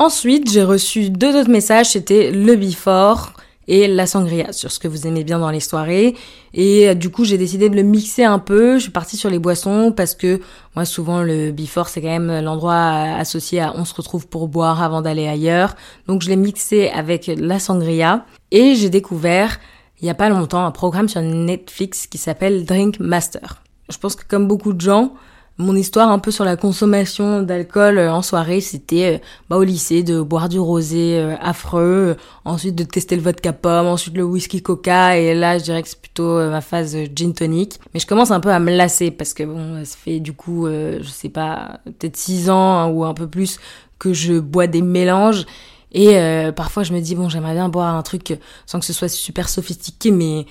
Ensuite, 0.00 0.50
j'ai 0.50 0.64
reçu 0.64 1.10
deux 1.10 1.38
autres 1.38 1.50
messages, 1.50 1.90
c'était 1.90 2.30
le 2.30 2.56
before 2.56 3.32
et 3.68 3.86
la 3.86 4.06
sangria 4.06 4.52
sur 4.52 4.72
ce 4.72 4.80
que 4.80 4.88
vous 4.88 5.06
aimez 5.06 5.22
bien 5.22 5.38
dans 5.38 5.50
les 5.50 5.60
soirées. 5.60 6.16
Et 6.54 6.88
euh, 6.88 6.94
du 6.94 7.10
coup, 7.10 7.24
j'ai 7.24 7.38
décidé 7.38 7.68
de 7.68 7.76
le 7.76 7.82
mixer 7.82 8.24
un 8.24 8.38
peu. 8.38 8.78
Je 8.78 8.84
suis 8.84 8.90
partie 8.90 9.16
sur 9.16 9.30
les 9.30 9.38
boissons 9.38 9.92
parce 9.96 10.14
que 10.14 10.40
moi, 10.74 10.84
souvent, 10.84 11.22
le 11.22 11.52
before, 11.52 11.88
c'est 11.88 12.00
quand 12.00 12.08
même 12.08 12.40
l'endroit 12.42 12.74
associé 13.16 13.60
à 13.60 13.74
on 13.76 13.84
se 13.84 13.94
retrouve 13.94 14.26
pour 14.26 14.48
boire 14.48 14.82
avant 14.82 15.02
d'aller 15.02 15.28
ailleurs. 15.28 15.76
Donc, 16.08 16.22
je 16.22 16.28
l'ai 16.28 16.36
mixé 16.36 16.88
avec 16.88 17.30
la 17.36 17.58
sangria 17.58 18.24
et 18.50 18.74
j'ai 18.74 18.90
découvert 18.90 19.60
il 20.00 20.06
y 20.06 20.10
a 20.10 20.14
pas 20.14 20.28
longtemps 20.28 20.64
un 20.64 20.70
programme 20.70 21.08
sur 21.08 21.20
Netflix 21.20 22.06
qui 22.06 22.18
s'appelle 22.18 22.64
Drink 22.64 23.00
Master. 23.00 23.62
Je 23.90 23.98
pense 23.98 24.14
que 24.14 24.24
comme 24.26 24.46
beaucoup 24.46 24.72
de 24.72 24.80
gens, 24.80 25.14
mon 25.58 25.76
histoire 25.76 26.10
un 26.10 26.18
peu 26.18 26.30
sur 26.30 26.44
la 26.44 26.56
consommation 26.56 27.42
d'alcool 27.42 27.98
euh, 27.98 28.12
en 28.12 28.22
soirée, 28.22 28.60
c'était 28.60 29.16
euh, 29.16 29.18
bah, 29.50 29.56
au 29.56 29.62
lycée 29.62 30.02
de 30.02 30.20
boire 30.20 30.48
du 30.48 30.58
rosé 30.58 31.18
euh, 31.18 31.36
affreux, 31.40 32.16
ensuite 32.44 32.74
de 32.74 32.84
tester 32.84 33.16
le 33.16 33.22
vodka 33.22 33.52
pomme, 33.52 33.86
ensuite 33.86 34.16
le 34.16 34.24
whisky 34.24 34.62
coca, 34.62 35.18
et 35.18 35.34
là 35.34 35.58
je 35.58 35.64
dirais 35.64 35.82
que 35.82 35.88
c'est 35.88 36.00
plutôt 36.00 36.38
ma 36.48 36.60
phase 36.60 36.96
gin 37.14 37.34
tonic. 37.34 37.78
Mais 37.92 38.00
je 38.00 38.06
commence 38.06 38.30
un 38.30 38.40
peu 38.40 38.50
à 38.50 38.60
me 38.60 38.74
lasser 38.74 39.10
parce 39.10 39.34
que 39.34 39.42
bon, 39.42 39.84
ça 39.84 39.96
fait 39.96 40.20
du 40.20 40.32
coup, 40.32 40.66
je 40.66 41.08
sais 41.08 41.28
pas, 41.28 41.80
peut-être 41.84 42.16
6 42.16 42.50
ans 42.50 42.78
hein, 42.78 42.86
ou 42.88 43.04
un 43.04 43.14
peu 43.14 43.26
plus 43.26 43.58
que 43.98 44.12
je 44.12 44.38
bois 44.38 44.66
des 44.66 44.82
mélanges 44.82 45.44
et 45.92 46.16
euh, 46.16 46.52
parfois, 46.52 46.82
je 46.82 46.92
me 46.92 47.00
dis, 47.00 47.14
bon, 47.14 47.28
j'aimerais 47.28 47.54
bien 47.54 47.68
boire 47.68 47.94
un 47.94 48.02
truc 48.02 48.38
sans 48.66 48.78
que 48.78 48.86
ce 48.86 48.92
soit 48.92 49.08
super 49.08 49.48
sophistiqué, 49.48 50.10
mais 50.10 50.46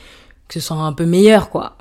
que 0.47 0.55
ce 0.55 0.59
soit 0.59 0.77
un 0.77 0.93
peu 0.93 1.05
meilleur, 1.05 1.49
quoi. 1.49 1.77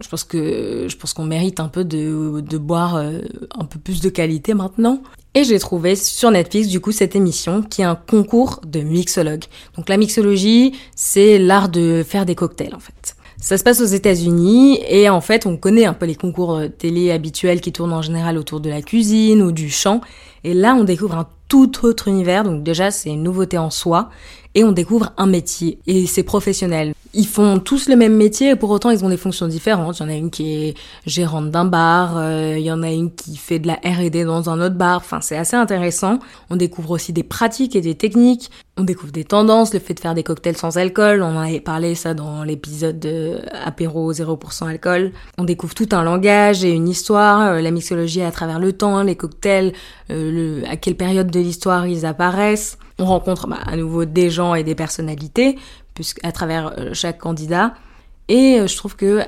Je 0.00 0.08
pense 0.08 0.24
que 0.24 0.86
je 0.88 0.96
pense 0.96 1.14
qu'on 1.14 1.24
mérite 1.24 1.58
un 1.58 1.68
peu 1.68 1.84
de, 1.84 2.40
de 2.40 2.58
boire 2.58 2.96
euh, 2.96 3.20
un 3.58 3.64
peu 3.64 3.78
plus 3.78 4.00
de 4.00 4.10
qualité 4.10 4.52
maintenant. 4.52 5.02
Et 5.34 5.44
j'ai 5.44 5.58
trouvé 5.58 5.96
sur 5.96 6.30
Netflix 6.30 6.68
du 6.68 6.80
coup 6.80 6.92
cette 6.92 7.16
émission 7.16 7.62
qui 7.62 7.82
est 7.82 7.86
un 7.86 7.94
concours 7.94 8.60
de 8.66 8.80
mixologue. 8.80 9.44
Donc 9.76 9.88
la 9.88 9.96
mixologie, 9.96 10.74
c'est 10.94 11.38
l'art 11.38 11.68
de 11.68 12.04
faire 12.06 12.26
des 12.26 12.34
cocktails 12.34 12.74
en 12.74 12.80
fait. 12.80 13.16
Ça 13.38 13.58
se 13.58 13.64
passe 13.64 13.80
aux 13.80 13.86
États-Unis 13.86 14.80
et 14.88 15.08
en 15.08 15.20
fait 15.20 15.46
on 15.46 15.56
connaît 15.56 15.84
un 15.84 15.92
peu 15.94 16.06
les 16.06 16.14
concours 16.14 16.56
euh, 16.56 16.68
télé 16.68 17.10
habituels 17.10 17.60
qui 17.60 17.72
tournent 17.72 17.92
en 17.92 18.02
général 18.02 18.38
autour 18.38 18.60
de 18.60 18.68
la 18.68 18.82
cuisine 18.82 19.42
ou 19.42 19.52
du 19.52 19.70
chant. 19.70 20.00
Et 20.44 20.52
là 20.52 20.74
on 20.74 20.84
découvre 20.84 21.16
un 21.16 21.28
tout 21.48 21.84
autre 21.84 22.08
univers. 22.08 22.44
Donc 22.44 22.62
déjà, 22.62 22.90
c'est 22.90 23.10
une 23.10 23.22
nouveauté 23.22 23.58
en 23.58 23.70
soi. 23.70 24.10
Et 24.56 24.64
on 24.64 24.72
découvre 24.72 25.12
un 25.18 25.26
métier. 25.26 25.78
Et 25.86 26.06
c'est 26.06 26.22
professionnel. 26.22 26.94
Ils 27.12 27.26
font 27.26 27.58
tous 27.58 27.90
le 27.90 27.94
même 27.94 28.16
métier 28.16 28.52
et 28.52 28.56
pour 28.56 28.70
autant, 28.70 28.88
ils 28.88 29.04
ont 29.04 29.10
des 29.10 29.18
fonctions 29.18 29.46
différentes. 29.48 29.98
Il 29.98 30.02
y 30.02 30.06
en 30.06 30.08
a 30.08 30.14
une 30.14 30.30
qui 30.30 30.54
est 30.54 30.74
gérante 31.04 31.50
d'un 31.50 31.66
bar. 31.66 32.16
Euh, 32.16 32.56
il 32.58 32.64
y 32.64 32.72
en 32.72 32.82
a 32.82 32.90
une 32.90 33.14
qui 33.14 33.36
fait 33.36 33.58
de 33.58 33.66
la 33.66 33.74
R&D 33.74 34.24
dans 34.24 34.48
un 34.48 34.58
autre 34.62 34.74
bar. 34.74 34.96
Enfin, 34.96 35.20
c'est 35.20 35.36
assez 35.36 35.56
intéressant. 35.56 36.20
On 36.48 36.56
découvre 36.56 36.92
aussi 36.92 37.12
des 37.12 37.22
pratiques 37.22 37.76
et 37.76 37.82
des 37.82 37.96
techniques. 37.96 38.50
On 38.78 38.84
découvre 38.84 39.10
des 39.10 39.24
tendances, 39.24 39.72
le 39.72 39.80
fait 39.80 39.94
de 39.94 40.00
faire 40.00 40.12
des 40.12 40.22
cocktails 40.22 40.58
sans 40.58 40.76
alcool. 40.76 41.22
On 41.22 41.34
en 41.34 41.40
avait 41.40 41.60
parlé 41.60 41.94
ça 41.94 42.12
dans 42.12 42.44
l'épisode 42.44 43.00
de 43.00 43.40
apéro 43.64 44.12
0% 44.12 44.68
alcool. 44.68 45.12
On 45.38 45.44
découvre 45.44 45.74
tout 45.74 45.88
un 45.92 46.04
langage 46.04 46.62
et 46.62 46.72
une 46.72 46.86
histoire, 46.86 47.40
euh, 47.40 47.60
la 47.62 47.70
mixologie 47.70 48.20
à 48.20 48.30
travers 48.30 48.58
le 48.58 48.74
temps, 48.74 49.02
les 49.02 49.16
cocktails, 49.16 49.72
euh, 50.10 50.62
à 50.68 50.76
quelle 50.76 50.94
période 50.94 51.30
de 51.30 51.40
l'histoire 51.40 51.86
ils 51.86 52.04
apparaissent. 52.04 52.76
On 52.98 53.06
rencontre 53.06 53.46
bah, 53.46 53.56
à 53.64 53.76
nouveau 53.76 54.04
des 54.04 54.28
gens 54.28 54.54
et 54.54 54.62
des 54.62 54.74
personnalités, 54.74 55.58
puisqu'à 55.94 56.30
travers 56.30 56.74
euh, 56.78 56.92
chaque 56.92 57.16
candidat. 57.16 57.72
Et 58.28 58.60
je 58.66 58.76
trouve 58.76 58.94
que 58.94 59.22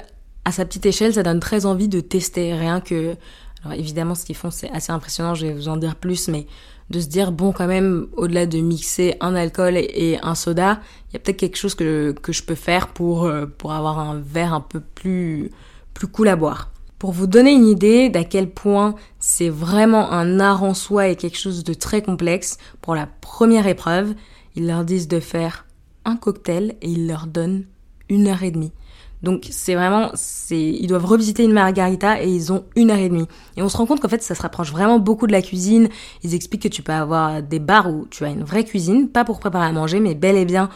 à 0.45 0.53
sa 0.53 0.67
petite 0.67 0.85
échelle, 0.85 1.15
ça 1.15 1.23
donne 1.23 1.41
très 1.41 1.65
envie 1.65 1.89
de 1.89 2.01
tester. 2.01 2.53
Rien 2.53 2.83
que, 2.83 3.17
alors 3.65 3.79
évidemment, 3.79 4.15
ce 4.15 4.27
qu'ils 4.27 4.37
font, 4.37 4.51
c'est 4.51 4.71
assez 4.73 4.93
impressionnant. 4.93 5.35
Je 5.35 5.47
vais 5.47 5.55
vous 5.55 5.69
en 5.69 5.79
dire 5.79 5.97
plus, 5.97 6.29
mais 6.29 6.47
de 6.91 7.01
se 7.01 7.07
dire 7.07 7.33
bon, 7.33 7.53
quand 7.53 7.67
même, 7.67 8.07
au-delà 8.17 8.47
de 8.47 8.59
mixer 8.59 9.17
un 9.21 9.35
alcool 9.35 9.77
et, 9.77 10.19
un 10.23 10.35
soda, 10.35 10.81
il 11.09 11.15
y 11.15 11.17
a 11.17 11.19
peut-être 11.19 11.37
quelque 11.37 11.57
chose 11.57 11.75
que 11.75 12.13
que 12.13 12.33
je 12.33 12.43
peux 12.43 12.55
faire 12.55 12.89
pour 12.89 13.31
pour 13.59 13.73
avoir 13.73 13.99
un 13.99 14.19
verre 14.19 14.55
un 14.55 14.61
peu 14.61 14.81
plus 14.81 15.51
plus 15.95 16.07
cool 16.07 16.29
à 16.29 16.37
boire. 16.37 16.71
Pour 16.99 17.13
vous 17.13 17.29
donner 17.29 17.53
une 17.53 17.67
idée 17.67 18.09
d'à 18.09 18.25
quel 18.25 18.51
point 18.51 18.97
c'est 19.21 19.49
vraiment 19.49 20.11
un 20.11 20.41
art 20.41 20.65
en 20.65 20.75
soi 20.75 21.09
et 21.09 21.17
quelque 21.17 21.39
chose 21.39 21.63
de 21.63 21.75
très 21.75 22.03
complexe, 22.03 22.59
pour 22.81 22.97
la 22.97 23.07
première 23.07 23.69
épreuve, 23.69 24.15
ils 24.57 24.67
leur 24.67 24.85
disent 24.85 25.07
de 25.07 25.21
faire 25.21 25.67
un 26.05 26.17
cocktail 26.17 26.75
et 26.83 26.89
ils 26.89 27.07
leur 27.07 27.29
donnent 27.29 27.67
une 28.09 28.27
heure 28.27 28.43
et 28.43 28.51
demie. 28.51 28.73
Donc 29.23 29.47
c'est 29.51 29.75
vraiment, 29.75 30.11
c'est, 30.15 30.61
ils 30.61 30.87
doivent 30.87 31.07
revisiter 31.07 31.45
une 31.45 31.53
margarita 31.53 32.23
et 32.23 32.29
ils 32.29 32.53
ont 32.53 32.65
une 32.77 32.91
heure 32.91 32.99
et 32.99 33.09
demie. 33.09 33.27
Et 33.57 33.63
on 33.63 33.69
se 33.69 33.77
rend 33.77 33.87
compte 33.87 34.01
qu'en 34.01 34.09
fait 34.09 34.23
ça 34.23 34.35
se 34.35 34.43
rapproche 34.43 34.71
vraiment 34.71 34.99
beaucoup 34.99 35.27
de 35.27 35.33
la 35.33 35.43
cuisine. 35.43 35.89
Ils 36.23 36.35
expliquent 36.35 36.63
que 36.63 36.69
tu 36.69 36.83
peux 36.83 36.93
avoir 36.93 37.43
des 37.43 37.59
bars 37.59 37.91
où 37.91 38.07
tu 38.11 38.25
as 38.25 38.29
une 38.29 38.45
vraie 38.45 38.65
cuisine, 38.65 39.09
pas 39.09 39.25
pour 39.25 39.41
préparer 39.41 39.67
à 39.67 39.73
manger, 39.73 40.01
mais 40.01 40.15
bel 40.15 40.37
et 40.37 40.45
bien 40.45 40.69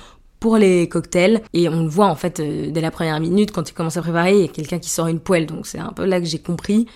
pour 0.42 0.56
les 0.56 0.88
cocktails. 0.88 1.40
Et 1.52 1.68
on 1.68 1.84
le 1.84 1.88
voit 1.88 2.08
en 2.08 2.16
fait 2.16 2.40
euh, 2.40 2.70
dès 2.72 2.80
la 2.80 2.90
première 2.90 3.20
minute 3.20 3.52
quand 3.52 3.70
il 3.70 3.72
commence 3.72 3.96
à 3.96 4.02
préparer, 4.02 4.34
il 4.34 4.40
y 4.40 4.44
a 4.44 4.48
quelqu'un 4.48 4.80
qui 4.80 4.90
sort 4.90 5.06
une 5.06 5.20
poêle. 5.20 5.46
Donc 5.46 5.66
c'est 5.66 5.78
un 5.78 5.92
peu 5.92 6.04
là 6.04 6.20
que 6.20 6.26
j'ai 6.26 6.40
compris. 6.40 6.86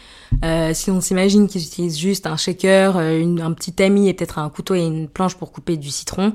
Euh, 0.44 0.74
si 0.74 0.90
on 0.90 1.00
s'imagine 1.00 1.46
qu'ils 1.46 1.62
utilisent 1.62 1.98
juste 1.98 2.26
un 2.26 2.36
shaker, 2.36 2.96
euh, 2.96 3.36
un 3.40 3.52
petit 3.52 3.72
tamis 3.72 4.08
et 4.08 4.14
peut-être 4.14 4.40
un 4.40 4.50
couteau 4.50 4.74
et 4.74 4.82
une 4.82 5.08
planche 5.08 5.36
pour 5.36 5.52
couper 5.52 5.76
du 5.76 5.90
citron, 5.90 6.32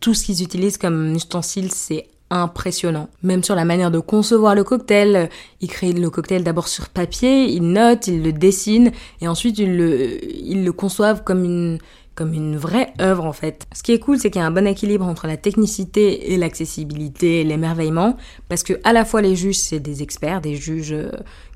tout 0.00 0.14
ce 0.14 0.24
qu'ils 0.24 0.42
utilisent 0.42 0.78
comme 0.78 1.14
ustensile, 1.14 1.70
c'est 1.70 2.08
impressionnant. 2.30 3.08
Même 3.22 3.42
sur 3.42 3.54
la 3.54 3.64
manière 3.64 3.90
de 3.90 3.98
concevoir 3.98 4.54
le 4.54 4.64
cocktail, 4.64 5.16
euh, 5.16 5.26
ils 5.60 5.68
créent 5.68 5.92
le 5.92 6.10
cocktail 6.10 6.44
d'abord 6.44 6.68
sur 6.68 6.88
papier, 6.88 7.44
ils 7.44 7.62
notent, 7.62 8.06
ils 8.06 8.22
le 8.22 8.32
dessinent 8.32 8.92
et 9.20 9.28
ensuite 9.28 9.58
ils 9.58 9.76
le, 9.76 10.24
ils 10.24 10.64
le 10.64 10.72
conçoivent 10.72 11.24
comme 11.24 11.44
une 11.44 11.78
comme 12.14 12.34
une 12.34 12.56
vraie 12.56 12.92
œuvre 13.00 13.24
en 13.24 13.32
fait. 13.32 13.68
Ce 13.72 13.84
qui 13.84 13.92
est 13.92 14.00
cool, 14.00 14.18
c'est 14.18 14.28
qu'il 14.30 14.40
y 14.40 14.44
a 14.44 14.46
un 14.46 14.50
bon 14.50 14.66
équilibre 14.66 15.06
entre 15.06 15.28
la 15.28 15.36
technicité 15.36 16.32
et 16.32 16.36
l'accessibilité 16.36 17.44
l'émerveillement, 17.44 18.16
parce 18.48 18.64
que 18.64 18.72
à 18.82 18.92
la 18.92 19.04
fois 19.04 19.22
les 19.22 19.36
juges 19.36 19.58
c'est 19.58 19.78
des 19.78 20.02
experts, 20.02 20.40
des 20.40 20.56
juges 20.56 20.92
euh, 20.92 21.12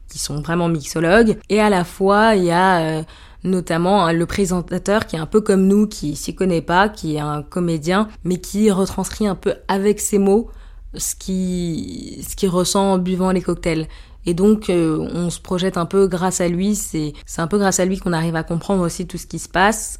qui 0.09 0.21
sont 0.21 0.41
vraiment 0.41 0.69
mixologues, 0.69 1.37
et 1.49 1.61
à 1.61 1.69
la 1.69 1.83
fois 1.83 2.37
il 2.37 2.45
y 2.45 2.53
a 2.53 2.79
euh, 2.79 3.03
notamment 3.43 4.07
hein, 4.07 4.13
le 4.13 4.25
présentateur 4.25 5.07
qui 5.07 5.17
est 5.17 5.19
un 5.19 5.27
peu 5.27 5.41
comme 5.41 5.67
nous, 5.67 5.89
qui 5.89 6.15
s'y 6.15 6.33
connaît 6.33 6.63
pas, 6.63 6.89
qui 6.89 7.17
est 7.17 7.21
un 7.21 7.43
comédien, 7.43 8.07
mais 8.23 8.37
qui 8.37 8.71
retranscrit 8.71 9.27
un 9.27 9.35
peu 9.35 9.55
avec 9.67 9.99
ses 9.99 10.19
mots 10.19 10.49
ce 10.95 11.15
qui 11.15 12.25
ce 12.29 12.37
qu'il 12.37 12.49
ressent 12.49 12.93
en 12.93 12.99
buvant 12.99 13.33
les 13.33 13.43
cocktails. 13.43 13.89
Et 14.25 14.35
donc, 14.35 14.71
euh, 14.71 14.99
on 15.13 15.31
se 15.31 15.41
projette 15.41 15.77
un 15.77 15.87
peu 15.87 16.07
grâce 16.07 16.41
à 16.41 16.49
lui. 16.49 16.77
C'est, 16.77 17.13
c'est 17.27 17.41
un 17.41 17.49
peu 17.49 17.59
grâce 17.59 17.81
à 17.81 17.85
lui 17.85 17.99
qu'on 17.99 18.13
arrive 18.13 18.37
à 18.37 18.45
comprendre 18.45 18.85
aussi 18.85 19.07
tout 19.07 19.19
ce 19.19 19.27
qui 19.27 19.39
se 19.39 19.49
passe. 19.49 19.99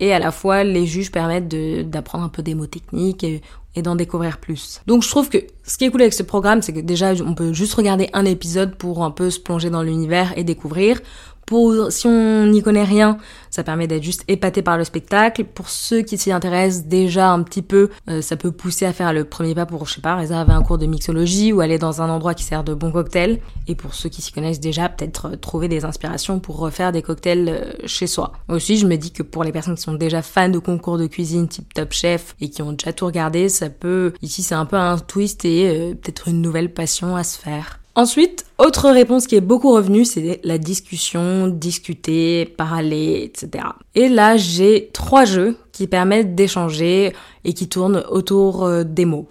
Et 0.00 0.12
à 0.12 0.18
la 0.18 0.32
fois, 0.32 0.64
les 0.64 0.86
juges 0.86 1.10
permettent 1.12 1.48
de, 1.48 1.82
d'apprendre 1.82 2.24
un 2.24 2.28
peu 2.28 2.42
des 2.42 2.54
mots 2.54 2.66
techniques 2.66 3.24
et, 3.24 3.42
et 3.76 3.82
d'en 3.82 3.96
découvrir 3.96 4.38
plus. 4.38 4.80
Donc, 4.86 5.02
je 5.02 5.08
trouve 5.08 5.28
que 5.28 5.38
ce 5.64 5.78
qui 5.78 5.84
est 5.84 5.90
cool 5.90 6.02
avec 6.02 6.14
ce 6.14 6.22
programme, 6.22 6.62
c'est 6.62 6.72
que 6.72 6.80
déjà, 6.80 7.12
on 7.24 7.34
peut 7.34 7.52
juste 7.52 7.74
regarder 7.74 8.10
un 8.12 8.24
épisode 8.24 8.76
pour 8.76 9.04
un 9.04 9.10
peu 9.10 9.30
se 9.30 9.40
plonger 9.40 9.70
dans 9.70 9.82
l'univers 9.82 10.36
et 10.36 10.44
découvrir. 10.44 11.00
Pour, 11.46 11.90
si 11.90 12.06
on 12.06 12.46
n'y 12.46 12.62
connaît 12.62 12.84
rien, 12.84 13.18
ça 13.54 13.62
permet 13.62 13.86
d'être 13.86 14.02
juste 14.02 14.24
épaté 14.26 14.62
par 14.62 14.76
le 14.76 14.84
spectacle. 14.84 15.44
Pour 15.44 15.68
ceux 15.68 16.02
qui 16.02 16.18
s'y 16.18 16.32
intéressent 16.32 16.86
déjà 16.86 17.30
un 17.30 17.42
petit 17.42 17.62
peu, 17.62 17.90
euh, 18.08 18.20
ça 18.20 18.36
peut 18.36 18.50
pousser 18.50 18.84
à 18.84 18.92
faire 18.92 19.12
le 19.12 19.24
premier 19.24 19.54
pas 19.54 19.64
pour, 19.64 19.86
je 19.86 19.94
sais 19.94 20.00
pas, 20.00 20.16
réserver 20.16 20.52
un 20.52 20.62
cours 20.62 20.78
de 20.78 20.86
mixologie 20.86 21.52
ou 21.52 21.60
aller 21.60 21.78
dans 21.78 22.02
un 22.02 22.10
endroit 22.10 22.34
qui 22.34 22.42
sert 22.42 22.64
de 22.64 22.74
bons 22.74 22.90
cocktails. 22.90 23.40
Et 23.68 23.76
pour 23.76 23.94
ceux 23.94 24.08
qui 24.08 24.22
s'y 24.22 24.32
connaissent 24.32 24.58
déjà, 24.58 24.88
peut-être 24.88 25.26
euh, 25.26 25.36
trouver 25.36 25.68
des 25.68 25.84
inspirations 25.84 26.40
pour 26.40 26.58
refaire 26.58 26.90
des 26.90 27.02
cocktails 27.02 27.48
euh, 27.48 27.86
chez 27.86 28.06
soi. 28.06 28.32
Aussi, 28.48 28.76
je 28.76 28.86
me 28.86 28.96
dis 28.96 29.12
que 29.12 29.22
pour 29.22 29.44
les 29.44 29.52
personnes 29.52 29.76
qui 29.76 29.82
sont 29.82 29.94
déjà 29.94 30.22
fans 30.22 30.48
de 30.48 30.58
concours 30.58 30.98
de 30.98 31.06
cuisine 31.06 31.46
type 31.46 31.72
Top 31.74 31.92
Chef 31.92 32.34
et 32.40 32.50
qui 32.50 32.62
ont 32.62 32.72
déjà 32.72 32.92
tout 32.92 33.06
regardé, 33.06 33.48
ça 33.48 33.70
peut, 33.70 34.14
ici 34.22 34.42
c'est 34.42 34.56
un 34.56 34.66
peu 34.66 34.76
un 34.76 34.98
twist 34.98 35.44
et 35.44 35.94
peut-être 36.02 36.28
une 36.28 36.42
nouvelle 36.42 36.72
passion 36.72 37.14
à 37.14 37.22
se 37.22 37.38
faire. 37.38 37.78
Ensuite, 37.96 38.44
autre 38.58 38.90
réponse 38.90 39.28
qui 39.28 39.36
est 39.36 39.40
beaucoup 39.40 39.72
revenue, 39.72 40.04
c'est 40.04 40.40
la 40.42 40.58
discussion, 40.58 41.46
discuter, 41.46 42.44
parler, 42.44 43.22
etc. 43.22 43.66
Et 43.94 44.08
là, 44.08 44.36
j'ai 44.36 44.90
trois 44.92 45.24
jeux 45.24 45.56
qui 45.70 45.86
permettent 45.86 46.34
d'échanger 46.34 47.12
et 47.44 47.52
qui 47.52 47.68
tournent 47.68 48.02
autour 48.10 48.64
euh, 48.64 48.82
des 48.82 49.04
mots. 49.04 49.28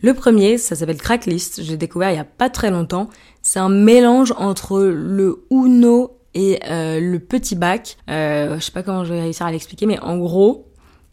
Le 0.00 0.14
premier, 0.14 0.58
ça 0.58 0.74
s'appelle 0.74 0.96
Cracklist, 0.96 1.62
j'ai 1.62 1.76
découvert 1.76 2.10
il 2.10 2.16
y 2.16 2.20
a 2.20 2.24
pas 2.24 2.50
très 2.50 2.72
longtemps. 2.72 3.08
C'est 3.40 3.60
un 3.60 3.68
mélange 3.68 4.34
entre 4.36 4.80
le 4.80 5.44
Uno 5.52 6.18
et 6.34 6.58
euh, 6.68 6.98
le 6.98 7.20
petit 7.20 7.54
bac. 7.54 7.98
Euh, 8.10 8.56
je 8.58 8.64
sais 8.64 8.72
pas 8.72 8.82
comment 8.82 9.04
je 9.04 9.14
vais 9.14 9.20
réussir 9.20 9.46
à 9.46 9.52
l'expliquer, 9.52 9.86
mais 9.86 10.00
en 10.00 10.18
gros, 10.18 10.66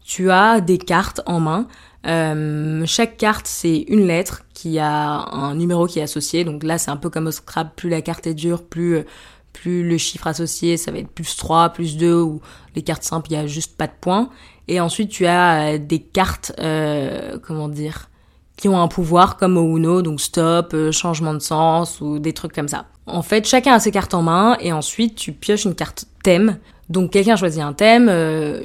tu 0.04 0.32
as 0.32 0.60
des 0.60 0.78
cartes 0.78 1.20
en 1.26 1.38
main 1.38 1.68
euh, 2.06 2.82
chaque 2.86 3.16
carte, 3.16 3.46
c'est 3.46 3.84
une 3.88 4.06
lettre 4.06 4.42
qui 4.54 4.78
a 4.78 5.28
un 5.32 5.54
numéro 5.54 5.86
qui 5.86 5.98
est 5.98 6.02
associé. 6.02 6.44
Donc 6.44 6.62
là, 6.62 6.78
c'est 6.78 6.90
un 6.90 6.96
peu 6.96 7.10
comme 7.10 7.26
au 7.26 7.30
Scrabble, 7.30 7.72
plus 7.76 7.88
la 7.90 8.00
carte 8.00 8.26
est 8.26 8.34
dure, 8.34 8.62
plus 8.64 9.04
plus 9.52 9.88
le 9.88 9.98
chiffre 9.98 10.26
associé, 10.26 10.76
ça 10.76 10.90
va 10.90 10.98
être 10.98 11.08
plus 11.08 11.36
3, 11.36 11.70
plus 11.70 11.96
2, 11.96 12.20
ou 12.20 12.40
les 12.74 12.82
cartes 12.82 13.02
simples, 13.02 13.30
il 13.30 13.34
y 13.34 13.36
a 13.36 13.46
juste 13.46 13.76
pas 13.76 13.86
de 13.86 13.92
points. 14.00 14.30
Et 14.68 14.80
ensuite, 14.80 15.10
tu 15.10 15.26
as 15.26 15.74
euh, 15.74 15.78
des 15.78 15.98
cartes, 15.98 16.52
euh, 16.60 17.38
comment 17.42 17.68
dire, 17.68 18.08
qui 18.56 18.68
ont 18.68 18.80
un 18.80 18.88
pouvoir 18.88 19.36
comme 19.36 19.56
au 19.56 19.76
Uno, 19.76 20.02
donc 20.02 20.20
stop, 20.20 20.72
euh, 20.74 20.92
changement 20.92 21.34
de 21.34 21.40
sens, 21.40 22.00
ou 22.00 22.18
des 22.18 22.32
trucs 22.32 22.52
comme 22.52 22.68
ça. 22.68 22.86
En 23.06 23.22
fait, 23.22 23.46
chacun 23.46 23.74
a 23.74 23.80
ses 23.80 23.90
cartes 23.90 24.14
en 24.14 24.22
main, 24.22 24.56
et 24.60 24.72
ensuite, 24.72 25.16
tu 25.16 25.32
pioches 25.32 25.64
une 25.64 25.74
carte 25.74 26.04
thème. 26.22 26.58
Donc 26.88 27.12
quelqu'un 27.12 27.36
choisit 27.36 27.62
un 27.62 27.72
thème, 27.72 28.10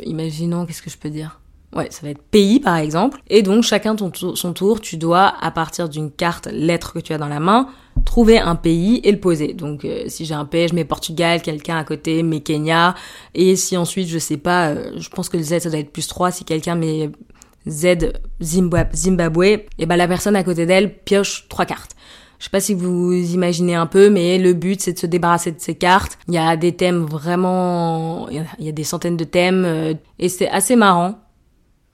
imaginons, 0.04 0.66
qu'est-ce 0.66 0.82
que 0.82 0.90
je 0.90 0.98
peux 0.98 1.12
dire? 1.12 1.40
Ouais, 1.76 1.88
ça 1.92 2.04
va 2.04 2.10
être 2.10 2.22
pays 2.22 2.62
par 2.62 2.78
exemple. 2.78 3.22
Et 3.30 3.42
donc 3.42 3.64
chacun 3.64 3.96
son 4.36 4.54
tour, 4.54 4.80
tu 4.80 4.96
dois, 4.96 5.34
à 5.42 5.52
partir 5.52 5.90
d'une 5.90 6.10
carte 6.10 6.48
lettre 6.48 6.94
que 6.94 7.00
tu 7.00 7.12
as 7.12 7.18
dans 7.18 7.28
la 7.28 7.42
main, 7.42 7.68
trouver 8.06 8.40
un 8.40 8.56
pays 8.56 9.02
et 9.04 9.12
le 9.12 9.20
poser. 9.20 9.54
Donc 9.54 9.84
euh, 9.84 10.06
si 10.08 10.24
j'ai 10.24 10.34
un 10.34 10.46
pays, 10.46 10.70
je 10.70 10.76
mets 10.76 10.86
Portugal, 10.86 11.42
quelqu'un 11.42 11.78
à 11.78 11.84
côté 11.84 12.24
met 12.24 12.40
Kenya. 12.40 12.96
Et 13.34 13.58
si 13.58 13.76
ensuite, 13.76 14.08
je 14.08 14.20
sais 14.20 14.38
pas, 14.38 14.70
euh, 14.70 14.94
je 14.96 15.10
pense 15.10 15.28
que 15.28 15.36
le 15.36 15.44
Z 15.44 15.60
ça 15.60 15.70
doit 15.70 15.80
être 15.80 15.92
plus 15.92 16.08
3, 16.08 16.32
si 16.32 16.46
quelqu'un 16.46 16.76
met 16.76 17.12
Z 17.68 18.14
Zimbabwe, 18.42 19.44
et 19.78 19.86
ben 19.86 19.98
la 19.98 20.08
personne 20.08 20.38
à 20.38 20.44
côté 20.44 20.66
d'elle 20.66 20.98
pioche 21.00 21.48
trois 21.50 21.66
cartes. 21.66 21.92
Je 22.40 22.46
sais 22.46 22.52
pas 22.52 22.60
si 22.60 22.74
vous 22.74 23.12
imaginez 23.14 23.76
un 23.76 23.88
peu, 23.88 24.10
mais 24.10 24.38
le 24.38 24.54
but 24.54 24.80
c'est 24.80 24.94
de 24.94 25.00
se 25.00 25.08
débarrasser 25.08 25.52
de 25.52 25.60
ces 25.60 25.76
cartes. 25.76 26.18
Il 26.28 26.36
y 26.36 26.38
a 26.38 26.56
des 26.56 26.74
thèmes 26.74 27.04
vraiment, 27.04 28.30
il 28.30 28.66
y 28.66 28.70
a 28.70 28.72
des 28.72 28.84
centaines 28.84 29.18
de 29.18 29.24
thèmes 29.24 29.66
euh, 29.66 29.94
et 30.20 30.30
c'est 30.30 30.50
assez 30.50 30.76
marrant 30.76 31.25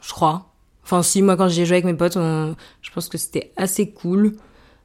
je 0.02 0.12
crois. 0.12 0.52
Enfin, 0.84 1.04
si, 1.04 1.22
moi, 1.22 1.38
quand 1.38 1.48
j'ai 1.48 1.66
joué 1.66 1.76
avec 1.76 1.86
mes 1.86 1.94
potes, 1.94 2.16
je 2.16 2.92
pense 2.94 3.08
que 3.08 3.18
c'était 3.18 3.52
assez 3.56 3.90
cool. 3.92 4.36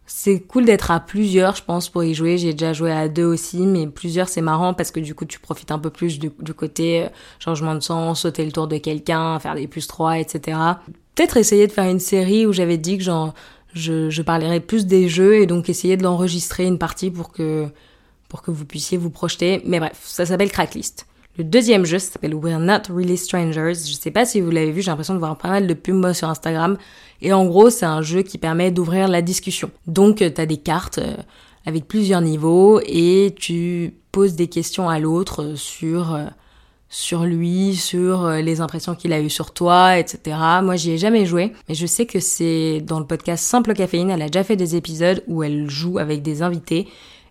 C'est 0.07 0.39
cool 0.41 0.65
d'être 0.67 0.93
à 0.93 1.01
plusieurs, 1.01 1.57
je 1.57 1.65
pense, 1.65 1.89
pour 1.89 2.05
y 2.05 2.15
jouer. 2.15 2.39
J'ai 2.39 2.53
déjà 2.53 2.73
joué 2.73 2.93
à 2.93 3.09
deux 3.09 3.25
aussi, 3.25 3.67
mais 3.67 3.89
plusieurs, 3.89 4.29
c'est 4.29 4.41
marrant 4.41 4.73
parce 4.73 4.93
que 4.93 5.01
du 5.01 5.17
coup, 5.17 5.25
tu 5.25 5.41
profites 5.41 5.73
un 5.73 5.81
peu 5.81 5.91
plus 5.91 6.21
du, 6.21 6.31
côté 6.31 7.05
euh, 7.05 7.09
changement 7.41 7.75
de 7.75 7.81
sens, 7.81 8.21
sauter 8.21 8.45
le 8.45 8.53
tour 8.53 8.69
de 8.69 8.79
quelqu'un, 8.79 9.41
faire 9.41 9.57
des 9.57 9.67
plus 9.67 9.89
trois, 9.89 10.19
etc. 10.19 10.59
Peut-être 11.17 11.37
essayer 11.39 11.67
de 11.67 11.73
faire 11.73 11.91
une 11.91 11.99
série 11.99 12.47
où 12.47 12.53
j'avais 12.53 12.79
dit 12.79 12.99
que 12.99 13.05
je, 13.75 14.11
je 14.11 14.23
parlerais 14.23 14.61
plus 14.61 14.87
des 14.87 15.09
jeux 15.09 15.37
et 15.41 15.47
donc 15.47 15.69
essayer 15.69 15.97
de 15.97 16.05
l'enregistrer 16.05 16.67
une 16.67 16.79
partie 16.79 17.11
pour 17.11 17.33
que, 17.33 17.67
pour 18.29 18.43
que 18.43 18.53
vous 18.53 18.65
puissiez 18.65 18.99
vous 18.99 19.11
projeter. 19.11 19.61
Mais 19.65 19.81
bref, 19.81 20.01
ça 20.05 20.25
s'appelle 20.25 20.53
Cracklist. 20.53 21.07
Le 21.39 21.45
deuxième 21.45 21.85
jeu 21.85 21.99
s'appelle 21.99 22.35
We're 22.35 22.59
Not 22.59 22.89
Really 22.89 23.19
Strangers. 23.19 23.75
Je 23.75 23.93
sais 23.93 24.11
pas 24.11 24.25
si 24.25 24.41
vous 24.41 24.51
l'avez 24.51 24.73
vu, 24.73 24.81
j'ai 24.81 24.91
l'impression 24.91 25.13
de 25.13 25.19
voir 25.19 25.37
pas 25.37 25.51
mal 25.51 25.67
de 25.67 25.75
pubs 25.75 26.15
sur 26.15 26.31
Instagram. 26.31 26.79
Et 27.21 27.35
en 27.35 27.45
gros, 27.45 27.69
c'est 27.69 27.85
un 27.85 28.01
jeu 28.01 28.23
qui 28.23 28.39
permet 28.39 28.71
d'ouvrir 28.71 29.07
la 29.07 29.21
discussion. 29.21 29.71
Donc, 29.87 30.23
euh, 30.23 30.31
tu 30.35 30.41
as 30.41 30.47
des 30.47 30.57
cartes 30.57 30.97
euh, 30.97 31.15
avec 31.67 31.87
plusieurs 31.87 32.23
niveaux 32.23 32.81
et 32.87 33.35
tu 33.39 33.93
poses 34.13 34.35
des 34.35 34.47
questions 34.47 34.89
à 34.89 34.99
l'autre 34.99 35.43
euh, 35.43 35.57
sur 35.57 36.19
sur 36.89 37.25
lui, 37.25 37.75
sur 37.75 38.31
les 38.31 38.61
impressions 38.61 38.95
qu'il 38.95 39.13
a 39.13 39.21
eues 39.21 39.29
sur 39.29 39.53
toi, 39.53 39.99
etc. 39.99 40.37
Moi, 40.63 40.77
j'y 40.77 40.93
ai 40.93 40.99
jamais 40.99 41.27
joué, 41.27 41.53
mais 41.69 41.75
je 41.75 41.85
sais 41.85 42.07
que 42.07 42.21
c'est 42.21 42.81
dans 42.81 43.01
le 43.01 43.07
podcast 43.07 43.45
Simple 43.45 43.75
Caféine, 43.75 44.09
elle 44.09 44.23
a 44.23 44.29
déjà 44.29 44.45
fait 44.45 44.55
des 44.55 44.77
épisodes 44.77 45.23
où 45.27 45.43
elle 45.43 45.69
joue 45.69 45.99
avec 45.99 46.23
des 46.23 46.43
invités. 46.43 46.87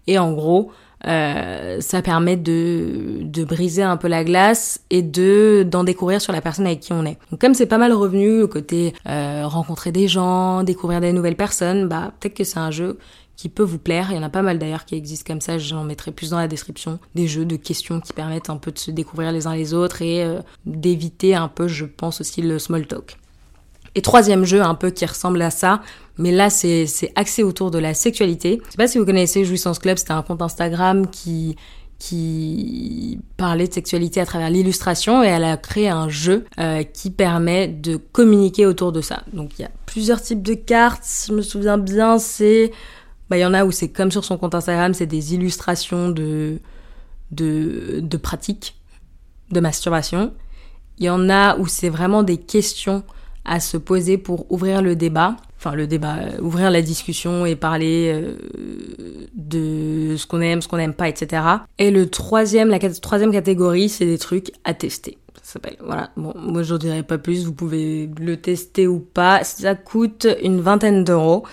Et 0.08 0.20
en 0.20 0.34
gros, 0.34 0.72
euh, 1.06 1.82
ça 1.82 2.02
permet 2.02 2.38
de, 2.38 3.20
de 3.22 3.44
briser 3.44 3.84
un 3.84 3.98
peu 3.98 4.08
la 4.08 4.24
glace 4.24 4.80
et 4.90 5.02
de 5.02 5.66
d'en 5.70 5.84
découvrir 5.84 6.22
sur 6.22 6.34
la 6.34 6.42
personne 6.42 6.66
avec 6.66 6.80
qui 6.80 6.94
on 6.94 7.06
est. 7.06 7.18
Donc 7.32 7.42
comme 7.42 7.54
c'est 7.54 7.66
pas 7.66 7.78
mal 7.78 7.94
revenu 7.94 8.40
le 8.40 8.48
côté 8.48 8.94
euh, 9.08 9.44
rencontrer 9.46 9.92
des 9.92 10.08
gens, 10.08 10.64
découvrir 10.64 11.02
des 11.02 11.14
nouvelles 11.14 11.36
personnes, 11.36 11.88
bah 11.88 12.14
peut-être 12.20 12.36
que 12.36 12.44
c'est 12.44 12.60
un 12.60 12.72
jeu 12.72 12.98
qui 13.36 13.50
peut 13.50 13.64
vous 13.64 13.80
plaire. 13.80 14.08
Il 14.12 14.16
y 14.16 14.20
en 14.20 14.24
a 14.24 14.30
pas 14.30 14.42
mal 14.42 14.60
d'ailleurs 14.60 14.86
qui 14.86 14.96
existent 14.96 15.32
comme 15.34 15.42
ça, 15.42 15.58
j'en 15.58 15.84
mettrai 15.84 16.12
plus 16.12 16.30
dans 16.30 16.38
la 16.40 16.48
description. 16.48 17.00
Des 17.16 17.28
jeux 17.28 17.46
de 17.46 17.56
questions 17.56 18.00
qui 18.00 18.14
permettent 18.14 18.50
un 18.50 18.58
peu 18.58 18.72
de 18.72 18.80
se 18.80 18.92
découvrir 18.92 19.32
les 19.32 19.48
uns 19.48 19.56
les 19.56 19.74
autres 19.74 20.02
et 20.02 20.24
euh, 20.24 20.40
d'éviter 20.66 21.36
un 21.36 21.48
peu, 21.48 21.68
je 21.68 21.86
pense 21.86 22.22
aussi, 22.22 22.42
le 22.42 22.60
small 22.60 22.88
talk. 22.88 23.18
Et 23.96 24.02
troisième 24.02 24.44
jeu 24.44 24.62
un 24.62 24.76
peu 24.76 24.92
qui 24.92 25.06
ressemble 25.06 25.42
à 25.42 25.50
ça, 25.50 25.82
mais 26.18 26.32
là 26.32 26.50
c'est 26.50 26.86
axé 27.16 27.44
autour 27.44 27.72
de 27.72 27.80
la 27.80 27.94
sexualité. 27.94 28.62
Je 28.66 28.72
sais 28.72 28.78
pas 28.78 28.88
si 28.88 28.98
vous 28.98 29.06
connaissez 29.06 29.46
Jouissance 29.46 29.80
Club, 29.80 29.98
c'était 29.98 30.12
un 30.12 30.22
compte 30.22 30.42
Instagram 30.42 31.08
qui 31.10 31.56
parlait 33.38 33.68
de 33.68 33.74
sexualité 33.74 34.20
à 34.20 34.26
travers 34.26 34.50
l'illustration 34.50 35.24
et 35.24 35.28
elle 35.28 35.46
a 35.46 35.56
créé 35.56 35.88
un 35.88 36.10
jeu 36.10 36.46
euh, 36.60 36.84
qui 36.84 37.10
permet 37.10 37.70
de 37.70 37.96
communiquer 37.96 38.66
autour 38.66 38.92
de 38.92 39.02
ça. 39.02 39.24
Donc 39.34 39.58
il 39.58 39.62
y 39.62 39.66
a 39.66 39.72
plusieurs 39.86 40.22
types 40.22 40.44
de 40.44 40.54
cartes, 40.54 41.06
je 41.28 41.34
me 41.34 41.42
souviens 41.42 41.78
bien, 41.78 42.20
c'est 42.20 42.72
bah 43.30 43.38
il 43.38 43.42
y 43.42 43.46
en 43.46 43.54
a 43.54 43.66
où 43.66 43.72
c'est 43.72 43.90
comme 43.90 44.12
sur 44.12 44.26
son 44.26 44.38
compte 44.38 44.56
Instagram, 44.56 44.94
c'est 44.94 45.08
des 45.08 45.34
illustrations 45.34 46.10
de 46.10 46.60
de 47.32 48.02
de 48.02 48.18
pratiques 48.18 48.76
de 49.52 49.60
masturbation. 49.62 50.34
Il 51.00 51.06
y 51.06 51.10
en 51.10 51.30
a 51.30 51.58
où 51.58 51.68
c'est 51.68 51.90
vraiment 51.90 52.24
des 52.24 52.38
questions 52.38 53.04
à 53.46 53.60
se 53.60 53.78
poser 53.78 54.18
pour 54.18 54.52
ouvrir 54.52 54.82
le 54.82 54.96
débat, 54.96 55.38
enfin 55.58 55.76
le 55.76 55.88
débat, 55.88 56.18
euh, 56.18 56.42
ouvrir 56.42 56.72
la 56.72 56.82
discussion 56.82 57.46
et 57.46 57.56
parler 57.56 58.12
euh, 58.14 58.38
de 59.36 60.16
ce 60.18 60.26
qu'on 60.26 60.42
aime, 60.42 60.62
ce 60.62 60.68
qu'on 60.68 60.78
n'aime 60.78 60.94
pas, 60.94 61.08
etc. 61.08 61.44
Et 61.78 61.92
le 61.92 62.10
troisième, 62.10 62.70
la 62.70 62.80
troisième 62.80 63.32
catégorie, 63.32 63.90
c'est 63.90 64.06
des 64.06 64.18
trucs 64.18 64.52
à 64.64 64.74
tester. 64.74 65.18
Ça 65.42 65.54
s'appelle, 65.54 65.78
voilà. 65.84 66.10
Bon, 66.18 66.34
moi 66.36 66.64
je 66.64 66.76
dirais 66.76 67.04
pas 67.04 67.20
plus, 67.20 67.46
vous 67.46 67.54
pouvez 67.54 68.10
le 68.20 68.38
tester 68.38 68.88
ou 68.88 69.00
pas. 69.00 69.44
Ça 69.44 69.76
coûte 69.76 70.28
une 70.42 70.60
vingtaine 70.60 71.04
d'euros. 71.04 71.44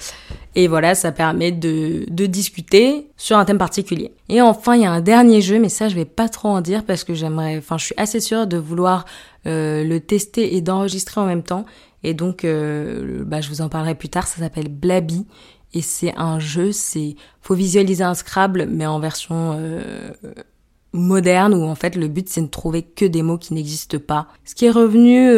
Et 0.54 0.68
voilà, 0.68 0.94
ça 0.94 1.12
permet 1.12 1.50
de, 1.50 2.04
de 2.11 2.26
discuter 2.26 3.08
sur 3.16 3.38
un 3.38 3.44
thème 3.44 3.58
particulier. 3.58 4.12
Et 4.28 4.42
enfin, 4.42 4.76
il 4.76 4.82
y 4.82 4.87
a 4.87 4.92
un 4.92 5.00
dernier 5.00 5.40
jeu, 5.40 5.58
mais 5.58 5.70
ça 5.70 5.88
je 5.88 5.94
vais 5.94 6.04
pas 6.04 6.28
trop 6.28 6.49
en 6.49 6.61
dire 6.61 6.84
parce 6.84 7.04
que 7.04 7.14
j'aimerais, 7.14 7.58
enfin 7.58 7.78
je 7.78 7.87
suis 7.87 7.94
assez 7.96 8.20
sûre 8.20 8.46
de 8.46 8.56
vouloir 8.56 9.04
euh, 9.46 9.84
le 9.84 10.00
tester 10.00 10.56
et 10.56 10.61
d'enregistrer 10.61 11.20
en 11.20 11.26
même 11.26 11.42
temps. 11.42 11.64
Et 12.02 12.14
donc, 12.14 12.44
euh, 12.44 13.25
bah, 13.25 13.40
je 13.40 13.49
vous 13.49 13.61
en 13.61 13.68
parlerai 13.68 13.94
plus 13.94 14.08
tard. 14.08 14.26
Ça 14.26 14.40
s'appelle 14.40 14.68
Blabby 14.68 15.26
et 15.72 15.82
c'est 15.82 16.14
un 16.16 16.38
jeu. 16.38 16.72
C'est 16.72 17.16
faut 17.40 17.54
visualiser 17.54 18.04
un 18.04 18.14
Scrabble, 18.14 18.66
mais 18.70 18.87
en 18.87 19.00
version 19.00 19.56
euh, 19.58 20.12
moderne 20.92 21.54
où 21.54 21.64
en 21.64 21.75
fait 21.75 21.96
le 21.96 22.06
but 22.08 22.28
c'est 22.28 22.42
de 22.42 22.49
trouver 22.49 22.82
que 22.82 23.04
des 23.04 23.22
mots 23.22 23.38
qui 23.38 23.54
n'existent 23.54 23.99
pas. 23.99 24.28
Ce 24.44 24.54
qui 24.54 24.66
est 24.66 24.70
revenu 24.70 25.30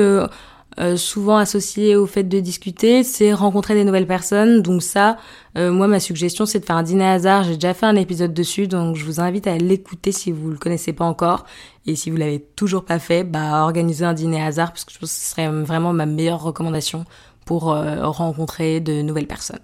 euh, 0.78 0.94
euh, 0.94 0.96
souvent 0.96 1.36
associé 1.36 1.96
au 1.96 2.06
fait 2.06 2.24
de 2.24 2.40
discuter, 2.40 3.02
c'est 3.02 3.32
rencontrer 3.32 3.74
des 3.74 3.84
nouvelles 3.84 4.06
personnes. 4.06 4.62
Donc 4.62 4.82
ça, 4.82 5.16
euh, 5.56 5.70
moi 5.72 5.86
ma 5.86 6.00
suggestion 6.00 6.46
c'est 6.46 6.60
de 6.60 6.64
faire 6.64 6.76
un 6.76 6.82
dîner 6.82 7.06
hasard. 7.06 7.44
J'ai 7.44 7.54
déjà 7.54 7.74
fait 7.74 7.86
un 7.86 7.96
épisode 7.96 8.34
dessus, 8.34 8.68
donc 8.68 8.96
je 8.96 9.04
vous 9.04 9.20
invite 9.20 9.46
à 9.46 9.56
l'écouter 9.56 10.12
si 10.12 10.32
vous 10.32 10.50
le 10.50 10.56
connaissez 10.56 10.92
pas 10.92 11.04
encore. 11.04 11.44
Et 11.86 11.96
si 11.96 12.10
vous 12.10 12.16
l'avez 12.16 12.40
toujours 12.40 12.84
pas 12.84 12.98
fait, 12.98 13.24
bah 13.24 13.62
organisez 13.62 14.04
un 14.04 14.14
dîner 14.14 14.42
hasard 14.42 14.72
parce 14.72 14.84
que 14.84 14.92
je 14.92 14.98
pense 14.98 15.10
que 15.10 15.20
ce 15.20 15.30
serait 15.30 15.48
vraiment 15.48 15.92
ma 15.92 16.06
meilleure 16.06 16.42
recommandation 16.42 17.04
pour 17.44 17.64
rencontrer 17.64 18.80
de 18.80 19.02
nouvelles 19.02 19.26
personnes. 19.26 19.60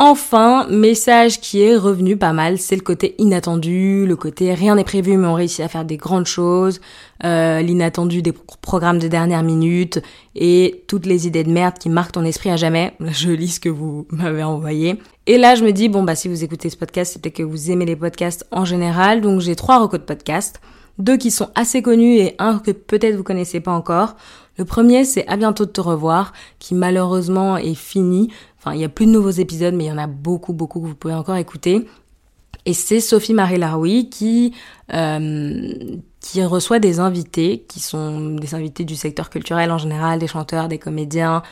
Enfin, 0.00 0.66
message 0.70 1.40
qui 1.40 1.62
est 1.62 1.76
revenu 1.76 2.16
pas 2.16 2.32
mal, 2.32 2.58
c'est 2.58 2.74
le 2.74 2.82
côté 2.82 3.14
inattendu, 3.18 4.06
le 4.06 4.16
côté 4.16 4.52
rien 4.52 4.74
n'est 4.74 4.82
prévu 4.82 5.16
mais 5.16 5.28
on 5.28 5.34
réussit 5.34 5.60
à 5.60 5.68
faire 5.68 5.84
des 5.84 5.96
grandes 5.96 6.26
choses, 6.26 6.80
euh, 7.22 7.60
l'inattendu 7.60 8.20
des 8.20 8.32
programmes 8.32 8.98
de 8.98 9.06
dernière 9.06 9.44
minute 9.44 10.02
et 10.34 10.82
toutes 10.88 11.06
les 11.06 11.28
idées 11.28 11.44
de 11.44 11.52
merde 11.52 11.78
qui 11.78 11.90
marquent 11.90 12.10
ton 12.10 12.24
esprit 12.24 12.50
à 12.50 12.56
jamais. 12.56 12.94
Je 13.00 13.30
lis 13.30 13.48
ce 13.54 13.60
que 13.60 13.68
vous 13.68 14.08
m'avez 14.10 14.42
envoyé. 14.42 14.98
Et 15.28 15.38
là, 15.38 15.54
je 15.54 15.64
me 15.64 15.70
dis, 15.70 15.88
bon 15.88 16.02
bah 16.02 16.16
si 16.16 16.26
vous 16.26 16.42
écoutez 16.42 16.70
ce 16.70 16.76
podcast, 16.76 17.12
c'est 17.12 17.22
peut-être 17.22 17.36
que 17.36 17.42
vous 17.44 17.70
aimez 17.70 17.86
les 17.86 17.96
podcasts 17.96 18.44
en 18.50 18.64
général, 18.64 19.20
donc 19.20 19.40
j'ai 19.40 19.54
trois 19.54 19.78
recos 19.78 20.00
de 20.00 20.04
podcasts, 20.04 20.60
deux 20.98 21.16
qui 21.16 21.30
sont 21.30 21.50
assez 21.54 21.82
connus 21.82 22.16
et 22.16 22.34
un 22.40 22.58
que 22.58 22.72
peut-être 22.72 23.14
vous 23.14 23.22
connaissez 23.22 23.60
pas 23.60 23.72
encore. 23.72 24.16
Le 24.56 24.64
premier, 24.64 25.04
c'est 25.04 25.26
À 25.26 25.36
bientôt 25.36 25.64
de 25.64 25.70
te 25.70 25.80
revoir, 25.80 26.32
qui 26.60 26.74
malheureusement 26.74 27.56
est 27.56 27.74
fini. 27.74 28.30
Il 28.72 28.80
y 28.80 28.84
a 28.84 28.88
plus 28.88 29.06
de 29.06 29.10
nouveaux 29.10 29.30
épisodes, 29.30 29.74
mais 29.74 29.84
il 29.84 29.88
y 29.88 29.92
en 29.92 29.98
a 29.98 30.06
beaucoup, 30.06 30.52
beaucoup 30.52 30.80
que 30.80 30.86
vous 30.86 30.94
pouvez 30.94 31.14
encore 31.14 31.36
écouter. 31.36 31.86
Et 32.66 32.72
c'est 32.72 33.00
Sophie 33.00 33.34
Marie 33.34 33.58
Laroui 33.58 34.08
qui 34.08 34.54
euh, 34.92 35.72
qui 36.20 36.42
reçoit 36.42 36.78
des 36.78 37.00
invités, 37.00 37.66
qui 37.68 37.80
sont 37.80 38.30
des 38.36 38.54
invités 38.54 38.84
du 38.84 38.96
secteur 38.96 39.28
culturel 39.28 39.70
en 39.70 39.76
général, 39.76 40.18
des 40.18 40.26
chanteurs, 40.26 40.68
des 40.68 40.78
comédiens, 40.78 41.42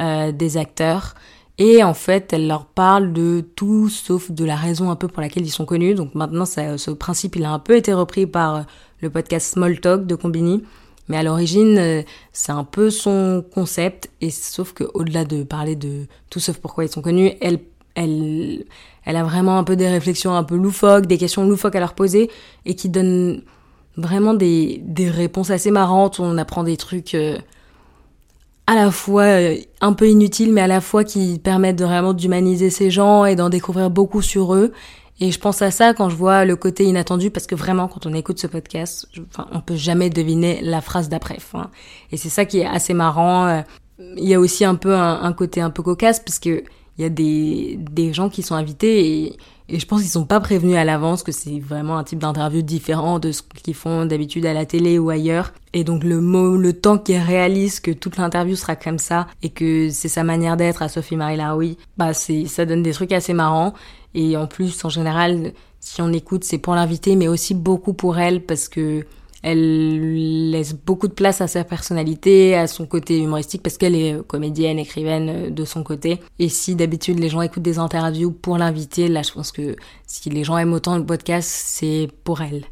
euh, 0.00 0.30
des 0.30 0.56
acteurs. 0.56 1.14
Et 1.58 1.82
en 1.82 1.94
fait, 1.94 2.32
elle 2.32 2.46
leur 2.46 2.66
parle 2.66 3.12
de 3.12 3.44
tout 3.56 3.88
sauf 3.88 4.30
de 4.30 4.44
la 4.44 4.54
raison 4.54 4.90
un 4.90 4.96
peu 4.96 5.08
pour 5.08 5.20
laquelle 5.20 5.44
ils 5.44 5.50
sont 5.50 5.66
connus. 5.66 5.94
Donc 5.94 6.14
maintenant, 6.14 6.46
ce 6.46 6.90
principe, 6.92 7.36
il 7.36 7.44
a 7.44 7.50
un 7.50 7.58
peu 7.58 7.76
été 7.76 7.92
repris 7.92 8.26
par 8.26 8.64
le 9.00 9.10
podcast 9.10 9.52
Small 9.52 9.80
Talk 9.80 10.06
de 10.06 10.14
Combini. 10.14 10.62
Mais 11.10 11.16
à 11.16 11.24
l'origine, 11.24 11.76
euh, 11.76 12.02
c'est 12.32 12.52
un 12.52 12.62
peu 12.62 12.88
son 12.88 13.44
concept, 13.52 14.08
et 14.20 14.30
sauf 14.30 14.72
que 14.72 14.84
au-delà 14.94 15.24
de 15.24 15.42
parler 15.42 15.74
de 15.74 16.06
tout 16.30 16.38
sauf 16.38 16.58
pourquoi 16.58 16.84
ils 16.84 16.88
sont 16.88 17.02
connus, 17.02 17.32
elle, 17.40 17.58
elle, 17.96 18.64
elle 19.04 19.16
a 19.16 19.24
vraiment 19.24 19.58
un 19.58 19.64
peu 19.64 19.74
des 19.74 19.88
réflexions 19.88 20.32
un 20.36 20.44
peu 20.44 20.54
loufoques, 20.54 21.06
des 21.06 21.18
questions 21.18 21.44
loufoques 21.44 21.74
à 21.74 21.80
leur 21.80 21.94
poser, 21.94 22.30
et 22.64 22.76
qui 22.76 22.88
donnent 22.88 23.42
vraiment 23.96 24.34
des, 24.34 24.80
des 24.84 25.10
réponses 25.10 25.50
assez 25.50 25.72
marrantes. 25.72 26.20
On 26.20 26.38
apprend 26.38 26.62
des 26.62 26.76
trucs 26.76 27.16
euh, 27.16 27.38
à 28.68 28.76
la 28.76 28.92
fois 28.92 29.24
euh, 29.24 29.56
un 29.80 29.94
peu 29.94 30.08
inutiles, 30.08 30.52
mais 30.52 30.60
à 30.60 30.68
la 30.68 30.80
fois 30.80 31.02
qui 31.02 31.40
permettent 31.42 31.80
de 31.80 31.84
vraiment 31.84 32.12
d'humaniser 32.12 32.70
ces 32.70 32.88
gens 32.88 33.24
et 33.24 33.34
d'en 33.34 33.48
découvrir 33.48 33.90
beaucoup 33.90 34.22
sur 34.22 34.54
eux. 34.54 34.72
Et 35.20 35.30
je 35.30 35.38
pense 35.38 35.60
à 35.60 35.70
ça 35.70 35.92
quand 35.92 36.08
je 36.08 36.16
vois 36.16 36.46
le 36.46 36.56
côté 36.56 36.84
inattendu, 36.84 37.30
parce 37.30 37.46
que 37.46 37.54
vraiment, 37.54 37.88
quand 37.88 38.06
on 38.06 38.14
écoute 38.14 38.38
ce 38.38 38.46
podcast, 38.46 39.06
enfin, 39.28 39.46
on 39.52 39.60
peut 39.60 39.76
jamais 39.76 40.08
deviner 40.08 40.60
la 40.62 40.80
phrase 40.80 41.10
d'après. 41.10 41.36
Et 42.10 42.16
c'est 42.16 42.30
ça 42.30 42.46
qui 42.46 42.60
est 42.60 42.66
assez 42.66 42.94
marrant. 42.94 43.46
Euh, 43.46 43.60
il 44.16 44.26
y 44.26 44.34
a 44.34 44.40
aussi 44.40 44.64
un 44.64 44.76
peu 44.76 44.94
un, 44.94 45.32
côté 45.34 45.60
un 45.60 45.68
peu 45.68 45.82
cocasse, 45.82 46.20
parce 46.20 46.38
que 46.38 46.64
il 46.98 47.02
y 47.02 47.06
a 47.06 47.10
des, 47.10 47.78
des 47.78 48.12
gens 48.12 48.28
qui 48.28 48.42
sont 48.42 48.54
invités 48.54 49.24
et, 49.24 49.36
je 49.72 49.86
pense 49.86 50.00
qu'ils 50.00 50.10
sont 50.10 50.24
pas 50.24 50.40
prévenus 50.40 50.76
à 50.76 50.84
l'avance 50.84 51.22
que 51.22 51.30
c'est 51.30 51.60
vraiment 51.60 51.96
un 51.96 52.02
type 52.02 52.18
d'interview 52.18 52.60
différent 52.60 53.20
de 53.20 53.30
ce 53.30 53.40
qu'ils 53.62 53.76
font 53.76 54.04
d'habitude 54.04 54.44
à 54.44 54.52
la 54.52 54.66
télé 54.66 54.98
ou 54.98 55.10
ailleurs. 55.10 55.52
Et 55.74 55.84
donc 55.84 56.02
le 56.02 56.18
le 56.56 56.72
temps 56.72 56.98
qu'ils 56.98 57.18
réalisent 57.18 57.78
que 57.78 57.92
toute 57.92 58.16
l'interview 58.16 58.56
sera 58.56 58.74
comme 58.74 58.98
ça 58.98 59.28
et 59.44 59.50
que 59.50 59.88
c'est 59.90 60.08
sa 60.08 60.24
manière 60.24 60.56
d'être 60.56 60.82
à 60.82 60.88
Sophie 60.88 61.14
Marie 61.14 61.36
Laroui, 61.36 61.78
bah 61.96 62.14
c'est, 62.14 62.46
ça 62.46 62.66
donne 62.66 62.82
des 62.82 62.90
trucs 62.90 63.12
assez 63.12 63.32
marrants. 63.32 63.72
Et 64.14 64.36
en 64.36 64.46
plus, 64.46 64.84
en 64.84 64.88
général, 64.88 65.52
si 65.78 66.02
on 66.02 66.12
écoute, 66.12 66.44
c'est 66.44 66.58
pour 66.58 66.74
l'inviter, 66.74 67.16
mais 67.16 67.28
aussi 67.28 67.54
beaucoup 67.54 67.92
pour 67.92 68.18
elle, 68.18 68.44
parce 68.44 68.68
que 68.68 69.04
elle 69.42 70.50
laisse 70.50 70.74
beaucoup 70.74 71.08
de 71.08 71.14
place 71.14 71.40
à 71.40 71.48
sa 71.48 71.64
personnalité, 71.64 72.54
à 72.54 72.66
son 72.66 72.84
côté 72.84 73.18
humoristique, 73.18 73.62
parce 73.62 73.78
qu'elle 73.78 73.94
est 73.94 74.22
comédienne, 74.26 74.78
écrivaine 74.78 75.28
euh, 75.30 75.50
de 75.50 75.64
son 75.64 75.82
côté. 75.82 76.20
Et 76.38 76.48
si 76.48 76.74
d'habitude 76.74 77.18
les 77.18 77.30
gens 77.30 77.40
écoutent 77.40 77.62
des 77.62 77.78
interviews 77.78 78.32
pour 78.32 78.58
l'inviter, 78.58 79.08
là 79.08 79.22
je 79.22 79.32
pense 79.32 79.50
que 79.50 79.76
si 80.06 80.28
les 80.28 80.44
gens 80.44 80.58
aiment 80.58 80.74
autant 80.74 80.98
le 80.98 81.06
podcast, 81.06 81.48
c'est 81.50 82.08
pour 82.22 82.42
elle. 82.42 82.64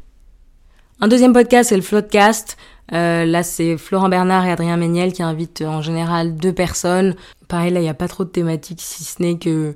Un 1.01 1.07
deuxième 1.07 1.33
podcast, 1.33 1.69
c'est 1.69 1.75
le 1.75 1.81
Floodcast. 1.81 2.57
Euh, 2.91 3.23
là, 3.23 3.43
c'est 3.43 3.77
Florent 3.77 4.09
Bernard 4.09 4.45
et 4.45 4.51
Adrien 4.51 4.75
Méniel 4.75 5.13
qui 5.13 5.23
invitent 5.23 5.61
en 5.61 5.81
général 5.81 6.35
deux 6.35 6.51
personnes. 6.51 7.15
Pareil, 7.47 7.71
là, 7.71 7.79
il 7.79 7.83
n'y 7.83 7.89
a 7.89 7.93
pas 7.93 8.07
trop 8.07 8.25
de 8.25 8.29
thématiques, 8.29 8.81
si 8.81 9.03
ce 9.03 9.21
n'est 9.21 9.37
que 9.37 9.75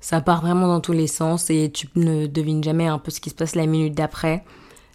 ça 0.00 0.20
part 0.20 0.40
vraiment 0.40 0.66
dans 0.66 0.80
tous 0.80 0.92
les 0.92 1.06
sens 1.06 1.50
et 1.50 1.70
tu 1.72 1.88
ne 1.94 2.26
devines 2.26 2.64
jamais 2.64 2.86
un 2.86 2.98
peu 2.98 3.10
ce 3.10 3.20
qui 3.20 3.30
se 3.30 3.34
passe 3.34 3.54
la 3.54 3.66
minute 3.66 3.94
d'après. 3.94 4.44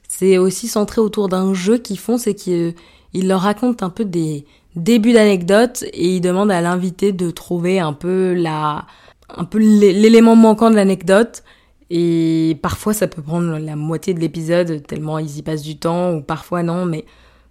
C'est 0.08 0.38
aussi 0.38 0.68
centré 0.68 1.02
autour 1.02 1.30
d'un 1.30 1.54
jeu 1.54 1.78
qu'ils 1.78 2.00
font, 2.00 2.18
c'est 2.18 2.34
qu'ils 2.34 2.74
leur 3.14 3.42
racontent 3.42 3.86
un 3.86 3.90
peu 3.90 4.06
des 4.06 4.46
débuts 4.76 5.14
d'anecdotes 5.14 5.84
et 5.94 6.16
ils 6.16 6.22
demandent 6.22 6.52
à 6.52 6.62
l'invité 6.62 7.12
de 7.12 7.32
trouver 7.32 7.80
un 7.80 7.94
peu 7.94 8.34
la, 8.34 8.86
un 9.30 9.46
peu 9.46 9.60
l'élément 9.60 10.36
manquant 10.36 10.70
de 10.70 10.76
l'anecdote. 10.76 11.44
Et 11.92 12.58
parfois 12.64 12.94
ça 12.94 13.08
peut 13.08 13.22
prendre 13.22 13.60
la 13.60 13.76
moitié 13.76 14.16
de 14.16 14.20
l'épisode 14.20 14.86
tellement 14.88 15.20
ils 15.20 15.38
y 15.38 15.44
passent 15.44 15.62
du 15.62 15.78
temps 15.78 16.14
ou 16.16 16.22
parfois 16.22 16.64
non, 16.64 16.86
mais 16.86 17.06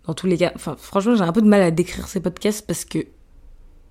dans 0.07 0.15
tous 0.15 0.27
les 0.27 0.37
cas, 0.37 0.53
franchement 0.57 1.15
j'ai 1.15 1.23
un 1.23 1.33
peu 1.33 1.41
de 1.41 1.47
mal 1.47 1.63
à 1.63 1.71
décrire 1.71 2.09
ces 2.09 2.21
podcasts 2.21 2.67
parce 2.67 2.85
que 2.85 2.99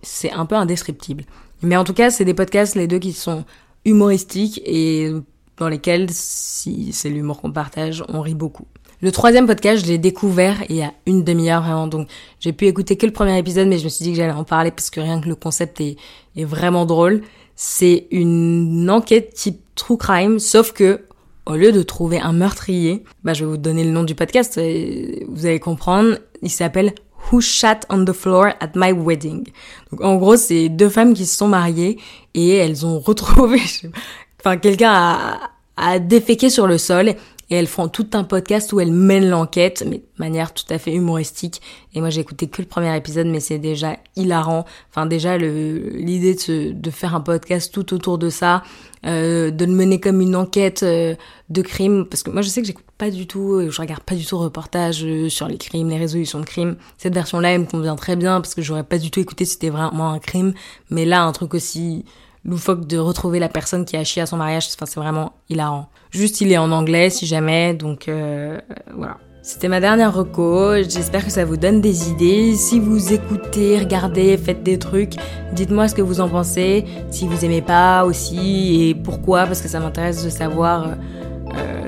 c'est 0.01 0.31
un 0.31 0.45
peu 0.45 0.55
indescriptible. 0.55 1.23
Mais 1.63 1.77
en 1.77 1.83
tout 1.83 1.93
cas, 1.93 2.11
c'est 2.11 2.25
des 2.25 2.33
podcasts, 2.33 2.75
les 2.75 2.87
deux, 2.87 2.99
qui 2.99 3.13
sont 3.13 3.45
humoristiques 3.85 4.61
et 4.65 5.11
dans 5.57 5.69
lesquels, 5.69 6.07
si 6.09 6.91
c'est 6.93 7.09
l'humour 7.09 7.41
qu'on 7.41 7.51
partage, 7.51 8.03
on 8.09 8.21
rit 8.21 8.35
beaucoup. 8.35 8.65
Le 9.01 9.11
troisième 9.11 9.47
podcast, 9.47 9.83
je 9.83 9.91
l'ai 9.91 9.97
découvert 9.97 10.63
il 10.69 10.77
y 10.77 10.81
a 10.81 10.93
une 11.05 11.23
demi-heure 11.23 11.61
vraiment, 11.61 11.87
donc 11.87 12.07
j'ai 12.39 12.53
pu 12.53 12.67
écouter 12.67 12.95
que 12.95 13.05
le 13.05 13.11
premier 13.11 13.37
épisode, 13.37 13.67
mais 13.67 13.77
je 13.77 13.83
me 13.83 13.89
suis 13.89 14.03
dit 14.03 14.11
que 14.11 14.17
j'allais 14.17 14.31
en 14.31 14.45
parler 14.45 14.71
parce 14.71 14.89
que 14.89 15.01
rien 15.01 15.19
que 15.19 15.27
le 15.27 15.35
concept 15.35 15.81
est, 15.81 15.97
est 16.37 16.45
vraiment 16.45 16.85
drôle. 16.85 17.21
C'est 17.55 18.07
une 18.11 18.89
enquête 18.89 19.33
type 19.33 19.59
true 19.75 19.97
crime, 19.97 20.39
sauf 20.39 20.71
que 20.71 21.01
au 21.45 21.55
lieu 21.55 21.73
de 21.73 21.83
trouver 21.83 22.19
un 22.19 22.31
meurtrier, 22.31 23.03
bah 23.25 23.33
je 23.33 23.43
vais 23.43 23.51
vous 23.51 23.57
donner 23.57 23.83
le 23.83 23.91
nom 23.91 24.03
du 24.03 24.15
podcast, 24.15 24.57
vous 24.57 25.45
allez 25.45 25.59
comprendre. 25.59 26.17
Il 26.41 26.49
s'appelle 26.49 26.93
Who 27.31 27.41
Shat 27.41 27.81
on 27.89 28.05
the 28.05 28.13
Floor 28.13 28.53
at 28.59 28.71
My 28.75 28.91
Wedding. 28.91 29.47
Donc 29.91 30.01
en 30.01 30.15
gros, 30.15 30.35
c'est 30.35 30.69
deux 30.69 30.89
femmes 30.89 31.13
qui 31.13 31.25
se 31.25 31.35
sont 31.37 31.47
mariées 31.47 31.99
et 32.33 32.55
elles 32.57 32.85
ont 32.85 32.99
retrouvé, 33.05 33.61
enfin 34.39 34.57
quelqu'un 34.57 34.91
a, 34.93 35.51
a 35.77 35.99
déféqué 35.99 36.49
sur 36.49 36.67
le 36.67 36.77
sol 36.77 37.15
et 37.53 37.57
elles 37.57 37.67
font 37.67 37.87
tout 37.87 38.07
un 38.13 38.23
podcast 38.23 38.73
où 38.73 38.79
elles 38.79 38.91
mènent 38.91 39.29
l'enquête, 39.29 39.83
mais 39.87 39.97
de 39.97 40.03
manière 40.17 40.55
tout 40.55 40.65
à 40.71 40.79
fait 40.79 40.91
humoristique. 40.91 41.61
Et 41.93 41.99
moi, 41.99 42.09
j'ai 42.09 42.21
écouté 42.21 42.47
que 42.47 42.63
le 42.63 42.67
premier 42.67 42.97
épisode, 42.97 43.27
mais 43.27 43.39
c'est 43.39 43.59
déjà 43.59 43.97
hilarant. 44.15 44.65
Enfin, 44.89 45.05
déjà, 45.05 45.37
l'idée 45.37 46.35
de, 46.47 46.89
faire 46.89 47.13
un 47.13 47.21
podcast 47.21 47.71
tout 47.71 47.93
autour 47.93 48.17
de 48.17 48.31
ça, 48.31 48.63
euh, 49.05 49.51
de 49.51 49.65
le 49.65 49.71
mener 49.71 49.99
comme 49.99 50.19
une 50.19 50.35
enquête 50.35 50.81
euh, 50.81 51.13
de 51.49 51.61
crime, 51.61 52.07
parce 52.09 52.23
que 52.23 52.31
moi, 52.31 52.41
je 52.41 52.49
sais 52.49 52.61
que 52.61 52.65
j'écoute 52.65 52.85
pas 52.97 53.11
du 53.11 53.27
tout, 53.27 53.61
je 53.69 53.79
regarde 53.79 54.01
pas 54.01 54.15
du 54.15 54.25
tout 54.25 54.39
reportage 54.39 55.03
euh, 55.05 55.29
sur 55.29 55.47
les 55.47 55.59
crimes, 55.59 55.89
les 55.89 55.99
résolutions 55.99 56.39
de 56.39 56.45
crimes. 56.45 56.75
Cette 56.97 57.13
version-là, 57.13 57.51
elle 57.51 57.61
me 57.61 57.65
convient 57.65 57.95
très 57.95 58.15
bien, 58.15 58.41
parce 58.41 58.55
que 58.55 58.63
j'aurais 58.63 58.83
pas 58.83 58.97
du 58.97 59.11
tout 59.11 59.19
écouté 59.19 59.45
si 59.45 59.53
c'était 59.53 59.69
vraiment 59.69 60.09
un 60.09 60.17
crime. 60.17 60.55
Mais 60.89 61.05
là, 61.05 61.21
un 61.21 61.31
truc 61.33 61.53
aussi 61.53 62.03
loufoque 62.45 62.85
de 62.87 62.97
retrouver 62.97 63.39
la 63.39 63.49
personne 63.49 63.85
qui 63.85 63.95
a 63.95 64.03
chié 64.03 64.21
à 64.21 64.25
son 64.25 64.37
mariage, 64.37 64.67
enfin, 64.73 64.85
c'est 64.85 64.99
vraiment 64.99 65.33
hilarant. 65.49 65.89
Juste, 66.11 66.41
il 66.41 66.51
est 66.51 66.57
en 66.57 66.71
anglais 66.71 67.09
si 67.09 67.25
jamais, 67.25 67.73
donc 67.73 68.07
euh, 68.07 68.59
voilà. 68.95 69.17
C'était 69.45 69.67
ma 69.67 69.81
dernière 69.81 70.13
reco, 70.13 70.75
j'espère 70.83 71.25
que 71.25 71.31
ça 71.31 71.43
vous 71.43 71.57
donne 71.57 71.81
des 71.81 72.09
idées. 72.09 72.55
Si 72.55 72.79
vous 72.79 73.11
écoutez, 73.11 73.77
regardez, 73.77 74.37
faites 74.37 74.63
des 74.63 74.79
trucs, 74.79 75.15
dites-moi 75.51 75.89
ce 75.89 75.95
que 75.95 76.01
vous 76.01 76.21
en 76.21 76.29
pensez, 76.29 76.85
si 77.11 77.27
vous 77.27 77.43
aimez 77.43 77.61
pas 77.61 78.05
aussi 78.05 78.87
et 78.87 78.95
pourquoi, 78.95 79.45
parce 79.45 79.61
que 79.61 79.67
ça 79.67 79.81
m'intéresse 79.81 80.23
de 80.23 80.29
savoir 80.29 80.87
euh, 80.87 80.95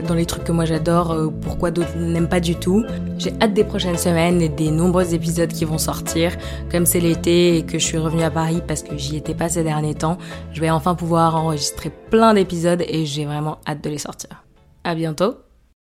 dans 0.05 0.13
les 0.13 0.25
trucs 0.25 0.43
que 0.43 0.51
moi 0.51 0.65
j'adore, 0.65 1.11
euh, 1.11 1.29
pourquoi 1.41 1.71
d'autres 1.71 1.97
n'aiment 1.97 2.29
pas 2.29 2.39
du 2.39 2.55
tout. 2.55 2.85
J'ai 3.17 3.33
hâte 3.41 3.53
des 3.53 3.63
prochaines 3.63 3.97
semaines 3.97 4.41
et 4.41 4.49
des 4.49 4.71
nombreux 4.71 5.13
épisodes 5.13 5.51
qui 5.51 5.65
vont 5.65 5.77
sortir. 5.77 6.31
Comme 6.71 6.85
c'est 6.85 6.99
l'été 6.99 7.57
et 7.57 7.63
que 7.63 7.79
je 7.79 7.85
suis 7.85 7.97
revenue 7.97 8.23
à 8.23 8.31
Paris 8.31 8.61
parce 8.65 8.83
que 8.83 8.97
j'y 8.97 9.17
étais 9.17 9.33
pas 9.33 9.49
ces 9.49 9.63
derniers 9.63 9.95
temps, 9.95 10.17
je 10.53 10.61
vais 10.61 10.69
enfin 10.69 10.95
pouvoir 10.95 11.35
enregistrer 11.35 11.91
plein 12.09 12.33
d'épisodes 12.33 12.83
et 12.87 13.05
j'ai 13.05 13.25
vraiment 13.25 13.59
hâte 13.67 13.83
de 13.83 13.89
les 13.89 13.97
sortir. 13.97 14.43
À 14.83 14.95
bientôt 14.95 15.44